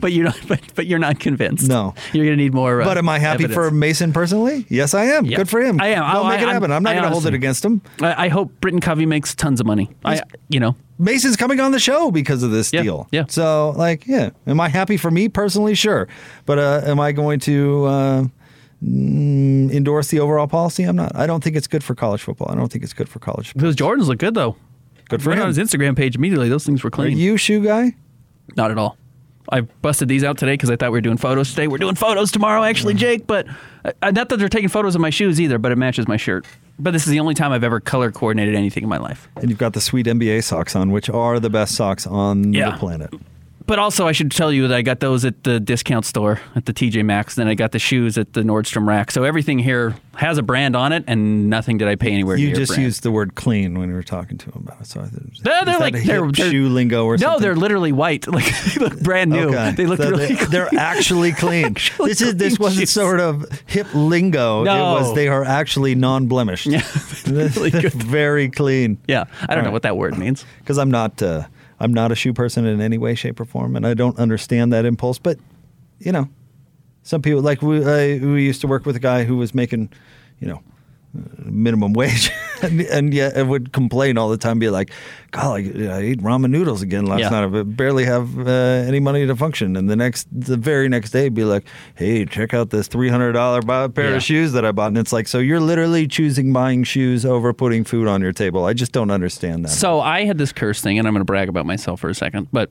But 0.00 0.12
you're 0.12 0.24
not. 0.24 0.36
But, 0.48 0.60
but 0.74 0.86
you're 0.86 0.98
not 0.98 1.20
convinced. 1.20 1.68
No. 1.68 1.94
you're 2.12 2.24
going 2.26 2.36
to 2.36 2.42
need 2.42 2.52
more. 2.52 2.82
Uh, 2.82 2.84
But 2.84 2.98
am 2.98 3.08
I 3.08 3.20
happy 3.20 3.44
evidence. 3.44 3.54
for 3.54 3.70
Masen 3.70 4.12
personally? 4.12 4.66
Yes, 4.68 4.92
I 4.92 5.04
am. 5.04 5.24
Yeah. 5.24 5.36
Good 5.36 5.48
for 5.48 5.60
him. 5.62 5.80
I 5.80 5.88
am. 5.88 6.02
Don't 6.02 6.16
Oh, 6.16 6.28
make 6.28 6.40
I- 6.40 6.42
it 6.42 6.46
I'm- 6.46 6.52
happen. 6.54 6.72
I'm 6.72 6.82
not 6.82 6.90
I 6.90 6.94
going 6.94 7.04
to 7.04 7.10
hold 7.10 7.26
it 7.26 7.34
against 7.34 7.64
him. 7.64 7.80
I, 8.02 8.24
I 8.24 8.28
hope 8.28 8.50
Britain 8.60 8.80
Covey 8.80 9.06
makes 9.06 9.36
tons 9.36 9.60
of 9.60 9.66
money. 9.66 9.88
I, 10.04 10.20
you 10.48 10.58
know, 10.58 10.74
Masen's 10.98 11.36
coming 11.36 11.60
on 11.60 11.70
the 11.70 11.78
show 11.78 12.10
because 12.10 12.42
of 12.42 12.50
this 12.50 12.72
Yeah, 12.72 12.82
deal. 12.82 13.06
yeah. 13.12 13.26
So, 13.28 13.70
like, 13.76 14.04
yeah. 14.08 14.30
Am 14.48 14.58
I 14.60 14.68
happy 14.68 14.96
for 14.96 15.12
me 15.12 15.28
personally? 15.28 15.76
Sure. 15.76 16.08
But 16.44 16.58
uh, 16.58 16.80
am 16.84 16.98
I 16.98 17.12
going 17.12 17.38
to 17.40 17.84
uh, 17.84 18.24
endorse 18.82 20.08
the 20.08 20.20
overall 20.20 20.46
policy? 20.46 20.84
I'm 20.84 20.96
not. 20.96 21.14
I 21.16 21.26
don't 21.26 21.42
think 21.42 21.56
it's 21.56 21.66
good 21.66 21.82
for 21.84 21.94
college 21.94 22.22
football. 22.22 22.48
I 22.50 22.54
don't 22.54 22.70
think 22.70 22.84
it's 22.84 22.92
good 22.92 23.08
for 23.08 23.18
college. 23.18 23.48
Football. 23.48 23.62
Those 23.62 23.76
Jordans 23.76 24.06
look 24.06 24.18
good 24.18 24.34
though. 24.34 24.56
Good 25.08 25.22
for 25.22 25.30
Right 25.30 25.38
him. 25.38 25.42
on 25.44 25.48
his 25.48 25.58
Instagram 25.58 25.96
page 25.96 26.16
immediately. 26.16 26.48
Those 26.48 26.66
things 26.66 26.82
were 26.84 26.88
Are 26.88 26.90
clean. 26.90 27.16
you 27.16 27.36
shoe 27.36 27.62
guy? 27.64 27.94
Not 28.56 28.70
at 28.70 28.78
all. 28.78 28.96
I 29.50 29.62
busted 29.62 30.08
these 30.08 30.24
out 30.24 30.36
today 30.36 30.52
because 30.52 30.68
I 30.70 30.76
thought 30.76 30.92
we 30.92 30.98
were 30.98 31.02
doing 31.02 31.16
photos 31.16 31.48
today. 31.50 31.68
We're 31.68 31.78
doing 31.78 31.94
photos 31.94 32.30
tomorrow, 32.30 32.62
actually, 32.62 32.92
Jake. 32.92 33.26
But 33.26 33.46
uh, 34.02 34.10
not 34.10 34.28
that 34.28 34.36
they're 34.38 34.50
taking 34.50 34.68
photos 34.68 34.94
of 34.94 35.00
my 35.00 35.08
shoes 35.08 35.40
either, 35.40 35.56
but 35.56 35.72
it 35.72 35.76
matches 35.76 36.06
my 36.06 36.18
shirt. 36.18 36.44
But 36.78 36.90
this 36.90 37.06
is 37.06 37.10
the 37.10 37.20
only 37.20 37.32
time 37.32 37.50
I've 37.52 37.64
ever 37.64 37.80
color 37.80 38.10
coordinated 38.12 38.54
anything 38.54 38.82
in 38.82 38.90
my 38.90 38.98
life. 38.98 39.26
And 39.36 39.48
you've 39.48 39.58
got 39.58 39.72
the 39.72 39.80
sweet 39.80 40.04
NBA 40.06 40.44
socks 40.44 40.76
on, 40.76 40.90
which 40.92 41.08
are 41.08 41.40
the 41.40 41.48
best 41.48 41.74
socks 41.76 42.06
on 42.06 42.52
Yeah. 42.52 42.72
the 42.72 42.76
planet. 42.76 43.14
But 43.68 43.78
also, 43.78 44.08
I 44.08 44.12
should 44.12 44.30
tell 44.32 44.50
you 44.50 44.66
that 44.66 44.74
I 44.74 44.80
got 44.82 45.00
those 45.00 45.26
at 45.26 45.44
the 45.44 45.60
discount 45.60 46.06
store 46.06 46.40
at 46.56 46.64
the 46.64 46.72
TJ 46.72 47.04
Maxx. 47.04 47.34
Then 47.34 47.48
I 47.48 47.54
got 47.54 47.72
the 47.72 47.78
shoes 47.78 48.16
at 48.16 48.32
the 48.32 48.40
Nordstrom 48.40 48.88
Rack. 48.88 49.10
So 49.10 49.24
everything 49.24 49.58
here 49.58 49.94
has 50.16 50.38
a 50.38 50.42
brand 50.42 50.74
on 50.74 50.90
it, 50.92 51.04
and 51.06 51.50
nothing 51.50 51.76
did 51.76 51.86
I 51.86 51.94
pay 51.94 52.10
anywhere 52.10 52.36
You 52.36 52.54
just 52.54 52.70
brand. 52.70 52.82
used 52.82 53.02
the 53.02 53.10
word 53.12 53.34
clean 53.34 53.78
when 53.78 53.90
you 53.90 53.94
were 53.94 54.02
talking 54.02 54.38
to 54.38 54.46
him 54.46 54.62
about 54.66 54.80
it. 54.80 54.86
So 54.86 55.00
I 55.02 55.04
thought, 55.04 55.22
They're, 55.42 55.64
they're 55.66 55.78
like 55.78 56.02
they're, 56.02 56.32
they're 56.32 56.50
shoe 56.50 56.68
lingo 56.70 57.04
or 57.04 57.18
no, 57.18 57.26
something? 57.26 57.42
they're 57.42 57.54
literally 57.56 57.92
white. 57.92 58.26
Like 58.38 58.46
they 58.46 58.80
look 58.80 58.98
brand 59.00 59.30
new. 59.30 59.48
Okay. 59.50 59.72
They 59.72 59.84
look 59.86 60.00
So 60.00 60.10
really. 60.10 60.34
they- 60.34 60.44
They're 60.46 60.74
actually 60.74 61.32
clean. 61.44 61.66
Actually 61.66 62.08
this 62.08 62.20
is 62.22 62.36
this 62.36 62.58
wasn't 62.58 62.80
shoes. 62.80 62.90
sort 62.90 63.20
of 63.20 63.44
hip 63.66 63.86
lingo. 63.94 64.64
No. 64.64 64.96
It 64.96 65.00
was 65.00 65.14
they 65.14 65.28
are 65.28 65.44
actually 65.44 65.94
non-blemished. 65.94 66.66
Yeah, 66.68 66.82
really. 67.26 67.70
Very 67.70 68.48
clean. 68.48 68.96
Yeah, 69.06 69.24
I 69.42 69.54
don't 69.54 69.58
know 69.64 69.68
right. 69.68 69.72
what 69.74 69.82
that 69.82 69.98
word 69.98 70.16
means. 70.16 70.44
Because 70.60 70.78
I'm 70.78 70.90
not 70.90 71.22
uh, 71.22 71.44
I'm 71.80 71.94
not 71.94 72.12
a 72.12 72.14
shoe 72.14 72.32
person 72.32 72.66
in 72.66 72.80
any 72.80 72.98
way, 72.98 73.14
shape, 73.14 73.40
or 73.40 73.44
form, 73.44 73.76
and 73.76 73.86
I 73.86 73.94
don't 73.94 74.18
understand 74.18 74.72
that 74.72 74.84
impulse. 74.84 75.18
But 75.18 75.38
you 75.98 76.12
know, 76.12 76.28
some 77.02 77.22
people 77.22 77.42
like 77.42 77.62
we 77.62 77.84
uh, 77.84 78.26
we 78.26 78.44
used 78.44 78.60
to 78.62 78.66
work 78.66 78.86
with 78.86 78.96
a 78.96 79.00
guy 79.00 79.24
who 79.24 79.36
was 79.36 79.54
making, 79.54 79.90
you 80.40 80.48
know. 80.48 80.62
Minimum 81.42 81.92
wage, 81.94 82.30
and, 82.62 82.80
and 82.82 83.14
yet 83.14 83.36
I 83.36 83.42
would 83.42 83.72
complain 83.72 84.18
all 84.18 84.28
the 84.28 84.36
time. 84.38 84.58
Be 84.58 84.70
like, 84.70 84.90
"God, 85.30 85.56
I, 85.56 85.58
I 85.58 85.98
ate 85.98 86.20
ramen 86.20 86.50
noodles 86.50 86.82
again 86.82 87.06
last 87.06 87.20
Yeah. 87.20 87.30
night. 87.30 87.44
I 87.58 87.62
barely 87.62 88.04
have 88.04 88.38
uh, 88.38 88.50
any 88.50 89.00
money 89.00 89.26
to 89.26 89.36
function." 89.36 89.76
And 89.76 89.88
the 89.88 89.96
next, 89.96 90.26
the 90.32 90.56
very 90.56 90.88
next 90.88 91.10
day, 91.10 91.28
be 91.28 91.44
like, 91.44 91.66
"Hey, 91.94 92.24
check 92.24 92.54
out 92.54 92.70
this 92.70 92.88
three 92.88 93.08
hundred 93.08 93.32
dollar 93.32 93.60
pair 93.88 94.10
Yeah. 94.10 94.16
of 94.16 94.22
shoes 94.22 94.52
that 94.52 94.64
I 94.64 94.72
bought." 94.72 94.88
And 94.88 94.98
it's 94.98 95.12
like, 95.12 95.28
so 95.28 95.38
you're 95.38 95.60
literally 95.60 96.06
choosing 96.06 96.52
buying 96.52 96.84
shoes 96.84 97.24
over 97.24 97.52
putting 97.52 97.84
food 97.84 98.08
on 98.08 98.20
your 98.20 98.32
table. 98.32 98.64
I 98.64 98.72
just 98.72 98.92
don't 98.92 99.10
understand 99.10 99.64
that. 99.64 99.68
So 99.70 100.00
I 100.00 100.24
had 100.24 100.38
this 100.38 100.52
curse 100.52 100.80
thing, 100.80 100.98
and 100.98 101.06
I'm 101.06 101.14
going 101.14 101.20
to 101.20 101.24
brag 101.24 101.48
about 101.48 101.66
myself 101.66 102.00
for 102.00 102.08
a 102.08 102.14
second. 102.14 102.48
But 102.52 102.70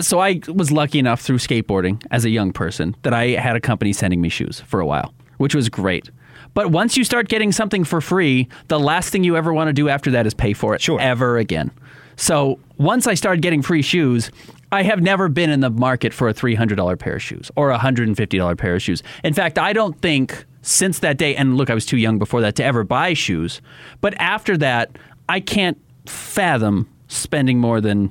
so 0.00 0.20
I 0.20 0.40
was 0.48 0.70
lucky 0.70 0.98
enough 0.98 1.20
through 1.20 1.38
skateboarding 1.38 2.02
as 2.10 2.24
a 2.24 2.30
young 2.30 2.52
person 2.52 2.94
that 3.02 3.12
I 3.12 3.30
had 3.30 3.56
a 3.56 3.60
company 3.60 3.92
sending 3.92 4.20
me 4.20 4.28
shoes 4.28 4.60
for 4.60 4.78
a 4.80 4.86
while, 4.86 5.12
which 5.38 5.54
was 5.54 5.68
great. 5.68 6.10
But 6.58 6.72
once 6.72 6.96
you 6.96 7.04
start 7.04 7.28
getting 7.28 7.52
something 7.52 7.84
for 7.84 8.00
free, 8.00 8.48
the 8.66 8.80
last 8.80 9.10
thing 9.10 9.22
you 9.22 9.36
ever 9.36 9.52
want 9.52 9.68
to 9.68 9.72
do 9.72 9.88
after 9.88 10.10
that 10.10 10.26
is 10.26 10.34
pay 10.34 10.54
for 10.54 10.74
it 10.74 10.80
Sure. 10.80 11.00
ever 11.00 11.38
again. 11.38 11.70
So 12.16 12.58
once 12.78 13.06
I 13.06 13.14
started 13.14 13.42
getting 13.42 13.62
free 13.62 13.80
shoes, 13.80 14.32
I 14.72 14.82
have 14.82 15.00
never 15.00 15.28
been 15.28 15.50
in 15.50 15.60
the 15.60 15.70
market 15.70 16.12
for 16.12 16.28
a 16.28 16.34
$300 16.34 16.96
pair 16.98 17.14
of 17.14 17.22
shoes 17.22 17.48
or 17.54 17.70
a 17.70 17.78
$150 17.78 18.56
pair 18.56 18.74
of 18.74 18.82
shoes. 18.82 19.04
In 19.22 19.34
fact, 19.34 19.56
I 19.56 19.72
don't 19.72 20.02
think 20.02 20.44
since 20.62 20.98
that 20.98 21.16
day, 21.16 21.36
and 21.36 21.56
look, 21.56 21.70
I 21.70 21.74
was 21.74 21.86
too 21.86 21.96
young 21.96 22.18
before 22.18 22.40
that 22.40 22.56
to 22.56 22.64
ever 22.64 22.82
buy 22.82 23.14
shoes, 23.14 23.60
but 24.00 24.14
after 24.18 24.56
that, 24.56 24.98
I 25.28 25.38
can't 25.38 25.78
fathom 26.06 26.88
spending 27.06 27.60
more 27.60 27.80
than 27.80 28.10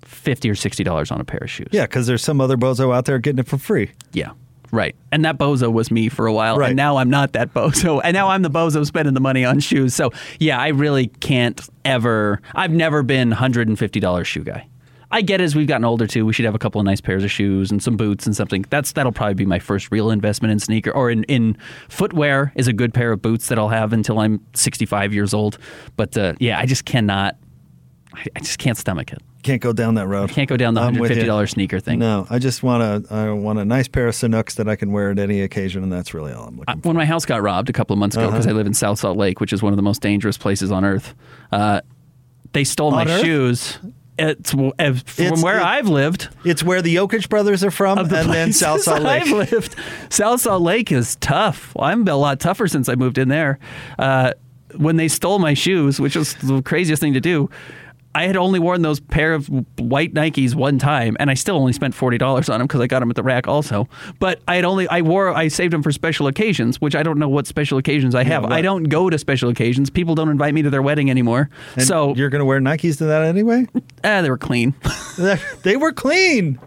50 0.00 0.48
or 0.48 0.54
$60 0.54 1.12
on 1.12 1.20
a 1.20 1.24
pair 1.24 1.40
of 1.42 1.50
shoes. 1.50 1.68
Yeah, 1.72 1.82
because 1.82 2.06
there's 2.06 2.24
some 2.24 2.40
other 2.40 2.56
bozo 2.56 2.96
out 2.96 3.04
there 3.04 3.18
getting 3.18 3.40
it 3.40 3.46
for 3.46 3.58
free. 3.58 3.90
Yeah. 4.14 4.30
Right. 4.70 4.94
And 5.12 5.24
that 5.24 5.38
bozo 5.38 5.72
was 5.72 5.90
me 5.90 6.08
for 6.08 6.26
a 6.26 6.32
while. 6.32 6.58
Right. 6.58 6.68
And 6.68 6.76
now 6.76 6.96
I'm 6.96 7.10
not 7.10 7.32
that 7.32 7.54
bozo. 7.54 8.00
And 8.04 8.14
now 8.14 8.28
I'm 8.28 8.42
the 8.42 8.50
bozo 8.50 8.84
spending 8.86 9.14
the 9.14 9.20
money 9.20 9.44
on 9.44 9.60
shoes. 9.60 9.94
So, 9.94 10.10
yeah, 10.38 10.58
I 10.58 10.68
really 10.68 11.08
can't 11.08 11.60
ever. 11.84 12.40
I've 12.54 12.72
never 12.72 13.02
been 13.02 13.30
$150 13.30 14.24
shoe 14.24 14.44
guy. 14.44 14.68
I 15.10 15.22
get 15.22 15.40
as 15.40 15.54
we've 15.54 15.68
gotten 15.68 15.84
older 15.84 16.06
too. 16.06 16.26
We 16.26 16.32
should 16.32 16.44
have 16.44 16.54
a 16.54 16.58
couple 16.58 16.80
of 16.80 16.84
nice 16.84 17.00
pairs 17.00 17.22
of 17.22 17.30
shoes 17.30 17.70
and 17.70 17.82
some 17.82 17.96
boots 17.96 18.26
and 18.26 18.34
something. 18.34 18.64
That's 18.70 18.92
that'll 18.92 19.12
probably 19.12 19.34
be 19.34 19.46
my 19.46 19.58
first 19.58 19.90
real 19.90 20.10
investment 20.10 20.52
in 20.52 20.58
sneaker 20.58 20.90
or 20.90 21.10
in, 21.10 21.24
in 21.24 21.56
footwear 21.88 22.52
is 22.56 22.66
a 22.66 22.72
good 22.72 22.92
pair 22.92 23.12
of 23.12 23.22
boots 23.22 23.46
that 23.48 23.58
I'll 23.58 23.68
have 23.68 23.92
until 23.92 24.18
I'm 24.18 24.44
65 24.54 25.14
years 25.14 25.32
old. 25.32 25.58
But 25.96 26.16
uh, 26.18 26.34
yeah, 26.40 26.58
I 26.58 26.66
just 26.66 26.84
cannot. 26.84 27.36
I 28.14 28.26
I 28.34 28.40
just 28.40 28.58
can't 28.58 28.76
stomach 28.76 29.12
it. 29.12 29.22
Can't 29.46 29.62
go 29.62 29.72
down 29.72 29.94
that 29.94 30.06
road. 30.08 30.30
I 30.30 30.32
Can't 30.32 30.48
go 30.48 30.56
down 30.56 30.74
the 30.74 30.80
I'm 30.80 30.94
hundred 30.94 31.08
fifty 31.08 31.24
dollar 31.24 31.46
sneaker 31.46 31.80
thing. 31.80 31.98
No, 31.98 32.26
I 32.28 32.38
just 32.38 32.62
want 32.62 32.82
a 32.82 33.14
I 33.14 33.30
want 33.30 33.58
a 33.58 33.64
nice 33.64 33.88
pair 33.88 34.06
of 34.08 34.14
Sanuks 34.14 34.56
that 34.56 34.68
I 34.68 34.76
can 34.76 34.92
wear 34.92 35.10
at 35.10 35.18
any 35.18 35.40
occasion, 35.42 35.82
and 35.82 35.92
that's 35.92 36.12
really 36.14 36.32
all 36.32 36.48
I'm 36.48 36.56
looking 36.58 36.64
I- 36.68 36.74
for. 36.80 36.88
when 36.88 36.96
my 36.96 37.04
house 37.04 37.24
got 37.24 37.42
robbed 37.42 37.70
a 37.70 37.72
couple 37.72 37.94
of 37.94 37.98
months 37.98 38.16
ago 38.16 38.26
because 38.26 38.46
Uh-huh. 38.46 38.54
I 38.54 38.58
live 38.58 38.66
in 38.66 38.74
South 38.74 38.98
Salt 38.98 39.16
Lake, 39.16 39.40
which 39.40 39.52
is 39.52 39.62
one 39.62 39.72
of 39.72 39.76
the 39.76 39.82
most 39.82 40.02
dangerous 40.02 40.36
places 40.36 40.70
on 40.72 40.84
earth. 40.84 41.14
Uh, 41.52 41.80
they 42.52 42.64
stole 42.64 42.94
On 42.94 43.06
my 43.06 43.12
Earth? 43.12 43.22
shoes. 43.24 43.78
It's, 44.18 44.54
uh, 44.54 44.56
from 44.56 44.72
It's- 45.26 45.42
where 45.42 45.58
it- 45.58 45.62
I've 45.64 45.88
lived. 45.88 46.28
It's 46.44 46.62
where 46.62 46.80
the 46.80 46.96
Jokic 46.96 47.28
brothers 47.28 47.62
are 47.62 47.70
from, 47.70 47.98
of 47.98 48.10
and 48.12 48.30
then 48.32 48.52
South 48.52 48.80
Salt 48.82 49.02
Lake. 49.02 49.24
I've 49.24 49.52
lived. 49.52 49.76
South 50.08 50.40
Salt 50.40 50.62
Lake 50.62 50.90
is 50.90 51.16
tough. 51.16 51.72
Well, 51.76 51.84
I'm 51.88 52.08
a 52.08 52.14
lot 52.16 52.40
tougher 52.40 52.66
since 52.66 52.88
I 52.88 52.94
moved 52.94 53.18
in 53.18 53.28
there. 53.28 53.58
Uh, 53.98 54.32
when 54.76 54.96
they 54.96 55.08
stole 55.08 55.38
my 55.38 55.52
shoes, 55.54 56.00
which 56.00 56.16
was 56.16 56.34
the 56.34 56.62
craziest 56.62 57.00
thing 57.00 57.12
to 57.12 57.20
do, 57.20 57.50
I 58.16 58.26
had 58.26 58.36
only 58.36 58.58
worn 58.58 58.80
those 58.80 58.98
pair 58.98 59.34
of 59.34 59.46
white 59.78 60.14
Nikes 60.14 60.54
one 60.54 60.78
time, 60.78 61.18
and 61.20 61.30
I 61.30 61.34
still 61.34 61.56
only 61.56 61.74
spent 61.74 61.94
forty 61.94 62.16
dollars 62.16 62.48
on 62.48 62.58
them 62.58 62.66
because 62.66 62.80
I 62.80 62.86
got 62.86 63.00
them 63.00 63.10
at 63.10 63.16
the 63.16 63.22
rack 63.22 63.46
also. 63.46 63.88
But 64.18 64.40
I 64.48 64.56
had 64.56 64.64
only 64.64 64.88
I 64.88 65.02
wore 65.02 65.28
I 65.28 65.48
saved 65.48 65.74
them 65.74 65.82
for 65.82 65.92
special 65.92 66.26
occasions, 66.26 66.80
which 66.80 66.96
I 66.96 67.02
don't 67.02 67.18
know 67.18 67.28
what 67.28 67.46
special 67.46 67.76
occasions 67.76 68.14
I 68.14 68.24
have. 68.24 68.44
what? 68.44 68.52
I 68.52 68.62
don't 68.62 68.84
go 68.84 69.10
to 69.10 69.18
special 69.18 69.50
occasions. 69.50 69.90
People 69.90 70.14
don't 70.14 70.30
invite 70.30 70.54
me 70.54 70.62
to 70.62 70.70
their 70.70 70.80
wedding 70.80 71.10
anymore. 71.10 71.50
And 71.74 71.84
so 71.84 72.14
you're 72.14 72.30
going 72.30 72.40
to 72.40 72.46
wear 72.46 72.58
Nikes 72.58 72.96
to 72.98 73.04
that 73.04 73.22
anyway? 73.22 73.66
ah, 74.02 74.20
they 74.22 74.30
were 74.30 74.38
clean. 74.38 74.74
they 75.62 75.76
were 75.76 75.92
clean. 75.92 76.58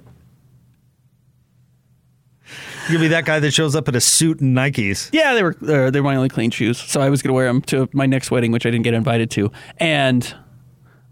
You'll 2.91 3.01
be 3.01 3.07
that 3.07 3.25
guy 3.25 3.39
that 3.39 3.51
shows 3.51 3.75
up 3.75 3.87
in 3.87 3.95
a 3.95 4.01
suit 4.01 4.39
and 4.39 4.55
Nikes. 4.55 5.09
Yeah, 5.11 5.33
they 5.33 5.41
were 5.41 5.55
uh, 5.61 5.89
they 5.89 5.99
were 5.99 6.09
my 6.09 6.15
only 6.15 6.29
clean 6.29 6.51
shoes, 6.51 6.77
so 6.79 7.01
I 7.01 7.09
was 7.09 7.23
going 7.23 7.29
to 7.29 7.33
wear 7.33 7.47
them 7.47 7.61
to 7.63 7.89
my 7.91 8.05
next 8.05 8.29
wedding, 8.29 8.51
which 8.51 8.67
I 8.67 8.69
didn't 8.69 8.83
get 8.83 8.93
invited 8.93 9.31
to, 9.31 9.51
and 9.77 10.35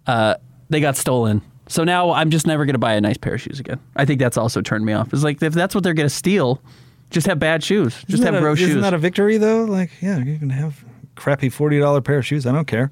uh, 0.08 0.36
they 0.70 0.80
got 0.80 0.96
stolen. 0.98 1.42
So 1.70 1.84
now 1.84 2.12
I'm 2.12 2.30
just 2.30 2.48
never 2.48 2.66
going 2.66 2.76
to 2.76 2.80
buy 2.80 2.94
a 2.94 3.02
nice 3.02 3.18
pair 3.18 3.34
of 3.34 3.42
shoes 3.42 3.60
again. 3.60 3.80
I 3.96 4.06
think 4.06 4.20
that's 4.20 4.38
also 4.38 4.62
turned 4.62 4.86
me 4.86 4.94
off. 4.94 5.12
It's 5.14 5.24
like 5.24 5.42
if 5.44 5.54
that's 5.54 5.76
what 5.76 5.84
they're 5.84 5.94
going 5.94 6.10
to 6.10 6.14
steal, 6.16 6.62
just 7.10 7.28
have 7.28 7.40
bad 7.40 7.64
shoes. 7.64 7.94
Just 7.94 8.22
Isn't 8.22 8.34
have 8.34 8.42
gross 8.42 8.60
Isn't 8.60 8.82
that 8.82 8.94
a 8.94 8.98
victory 8.98 9.38
though? 9.38 9.66
Like, 9.66 9.92
yeah, 10.02 10.18
you 10.18 10.40
can 10.40 10.50
have 10.50 10.84
crappy 11.16 11.50
forty 11.50 11.80
dollar 11.80 12.02
pair 12.02 12.20
of 12.20 12.26
shoes. 12.26 12.46
I 12.46 12.52
don't 12.52 12.68
care. 12.68 12.92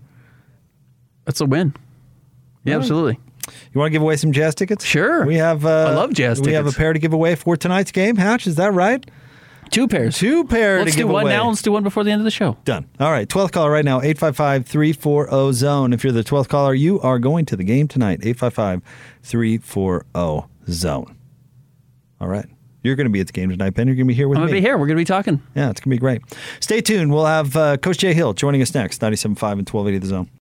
that's 1.25 1.41
a 1.41 1.45
win. 1.45 1.73
Yeah, 2.63 2.73
Right. 2.73 2.79
absolutely. 2.81 3.19
You 3.73 3.79
want 3.79 3.87
to 3.87 3.91
give 3.91 4.01
away 4.01 4.17
some 4.17 4.31
jazz 4.31 4.55
tickets? 4.55 4.83
Sure. 4.83 5.25
We 5.25 5.35
have. 5.35 5.65
Uh, 5.65 5.85
I 5.89 5.93
love 5.93 6.13
jazz 6.13 6.41
We 6.41 6.53
have 6.53 6.67
a 6.67 6.71
pair 6.71 6.93
to 6.93 6.99
give 6.99 7.13
away 7.13 7.35
for 7.35 7.55
tonight's 7.55 7.91
game. 7.91 8.15
Hatch, 8.15 8.47
is 8.47 8.55
that 8.55 8.73
right? 8.73 9.05
Two 9.69 9.87
pairs. 9.87 10.17
Two 10.17 10.45
pair 10.45 10.79
Let's 10.79 10.91
to 10.91 10.97
do 10.97 11.03
give 11.03 11.09
one 11.09 11.23
away. 11.23 11.31
now. 11.33 11.49
Let's 11.49 11.61
do 11.61 11.71
one 11.71 11.83
before 11.83 12.03
the 12.03 12.11
end 12.11 12.21
of 12.21 12.25
the 12.25 12.31
show. 12.31 12.57
Done. 12.65 12.87
All 12.99 13.11
right. 13.11 13.27
12th 13.27 13.51
caller 13.51 13.71
right 13.71 13.83
now, 13.85 13.97
855 13.97 14.65
340 14.65 15.53
zone. 15.53 15.93
If 15.93 16.03
you're 16.03 16.13
the 16.13 16.23
12th 16.23 16.47
caller, 16.49 16.73
you 16.73 16.99
are 17.01 17.19
going 17.19 17.45
to 17.47 17.55
the 17.55 17.63
game 17.63 17.87
tonight, 17.87 18.19
855 18.23 18.81
340 19.23 20.47
zone. 20.69 21.15
All 22.21 22.27
right. 22.27 22.45
You're 22.83 22.95
going 22.95 23.05
to 23.07 23.11
be 23.11 23.19
at 23.19 23.27
the 23.27 23.33
game 23.33 23.49
tonight, 23.49 23.71
Ben. 23.71 23.87
You're 23.87 23.95
going 23.95 24.05
to 24.05 24.11
be 24.11 24.13
here 24.13 24.27
with 24.27 24.37
me. 24.37 24.43
I'm 24.43 24.47
gonna 24.47 24.57
be 24.57 24.61
here. 24.61 24.77
We're 24.77 24.85
gonna 24.85 24.97
be 24.97 25.05
talking. 25.05 25.41
Yeah, 25.55 25.71
it's 25.71 25.79
going 25.79 25.89
to 25.89 25.95
be 25.95 25.97
great. 25.97 26.21
Stay 26.59 26.81
tuned. 26.81 27.11
We'll 27.11 27.25
have 27.25 27.55
uh, 27.55 27.77
Coach 27.77 27.97
Jay 27.97 28.13
Hill 28.13 28.33
joining 28.33 28.61
us 28.61 28.75
next, 28.75 29.01
97.5 29.01 29.25
and 29.31 29.67
1280 29.67 29.97
the 29.97 30.05
zone. 30.05 30.29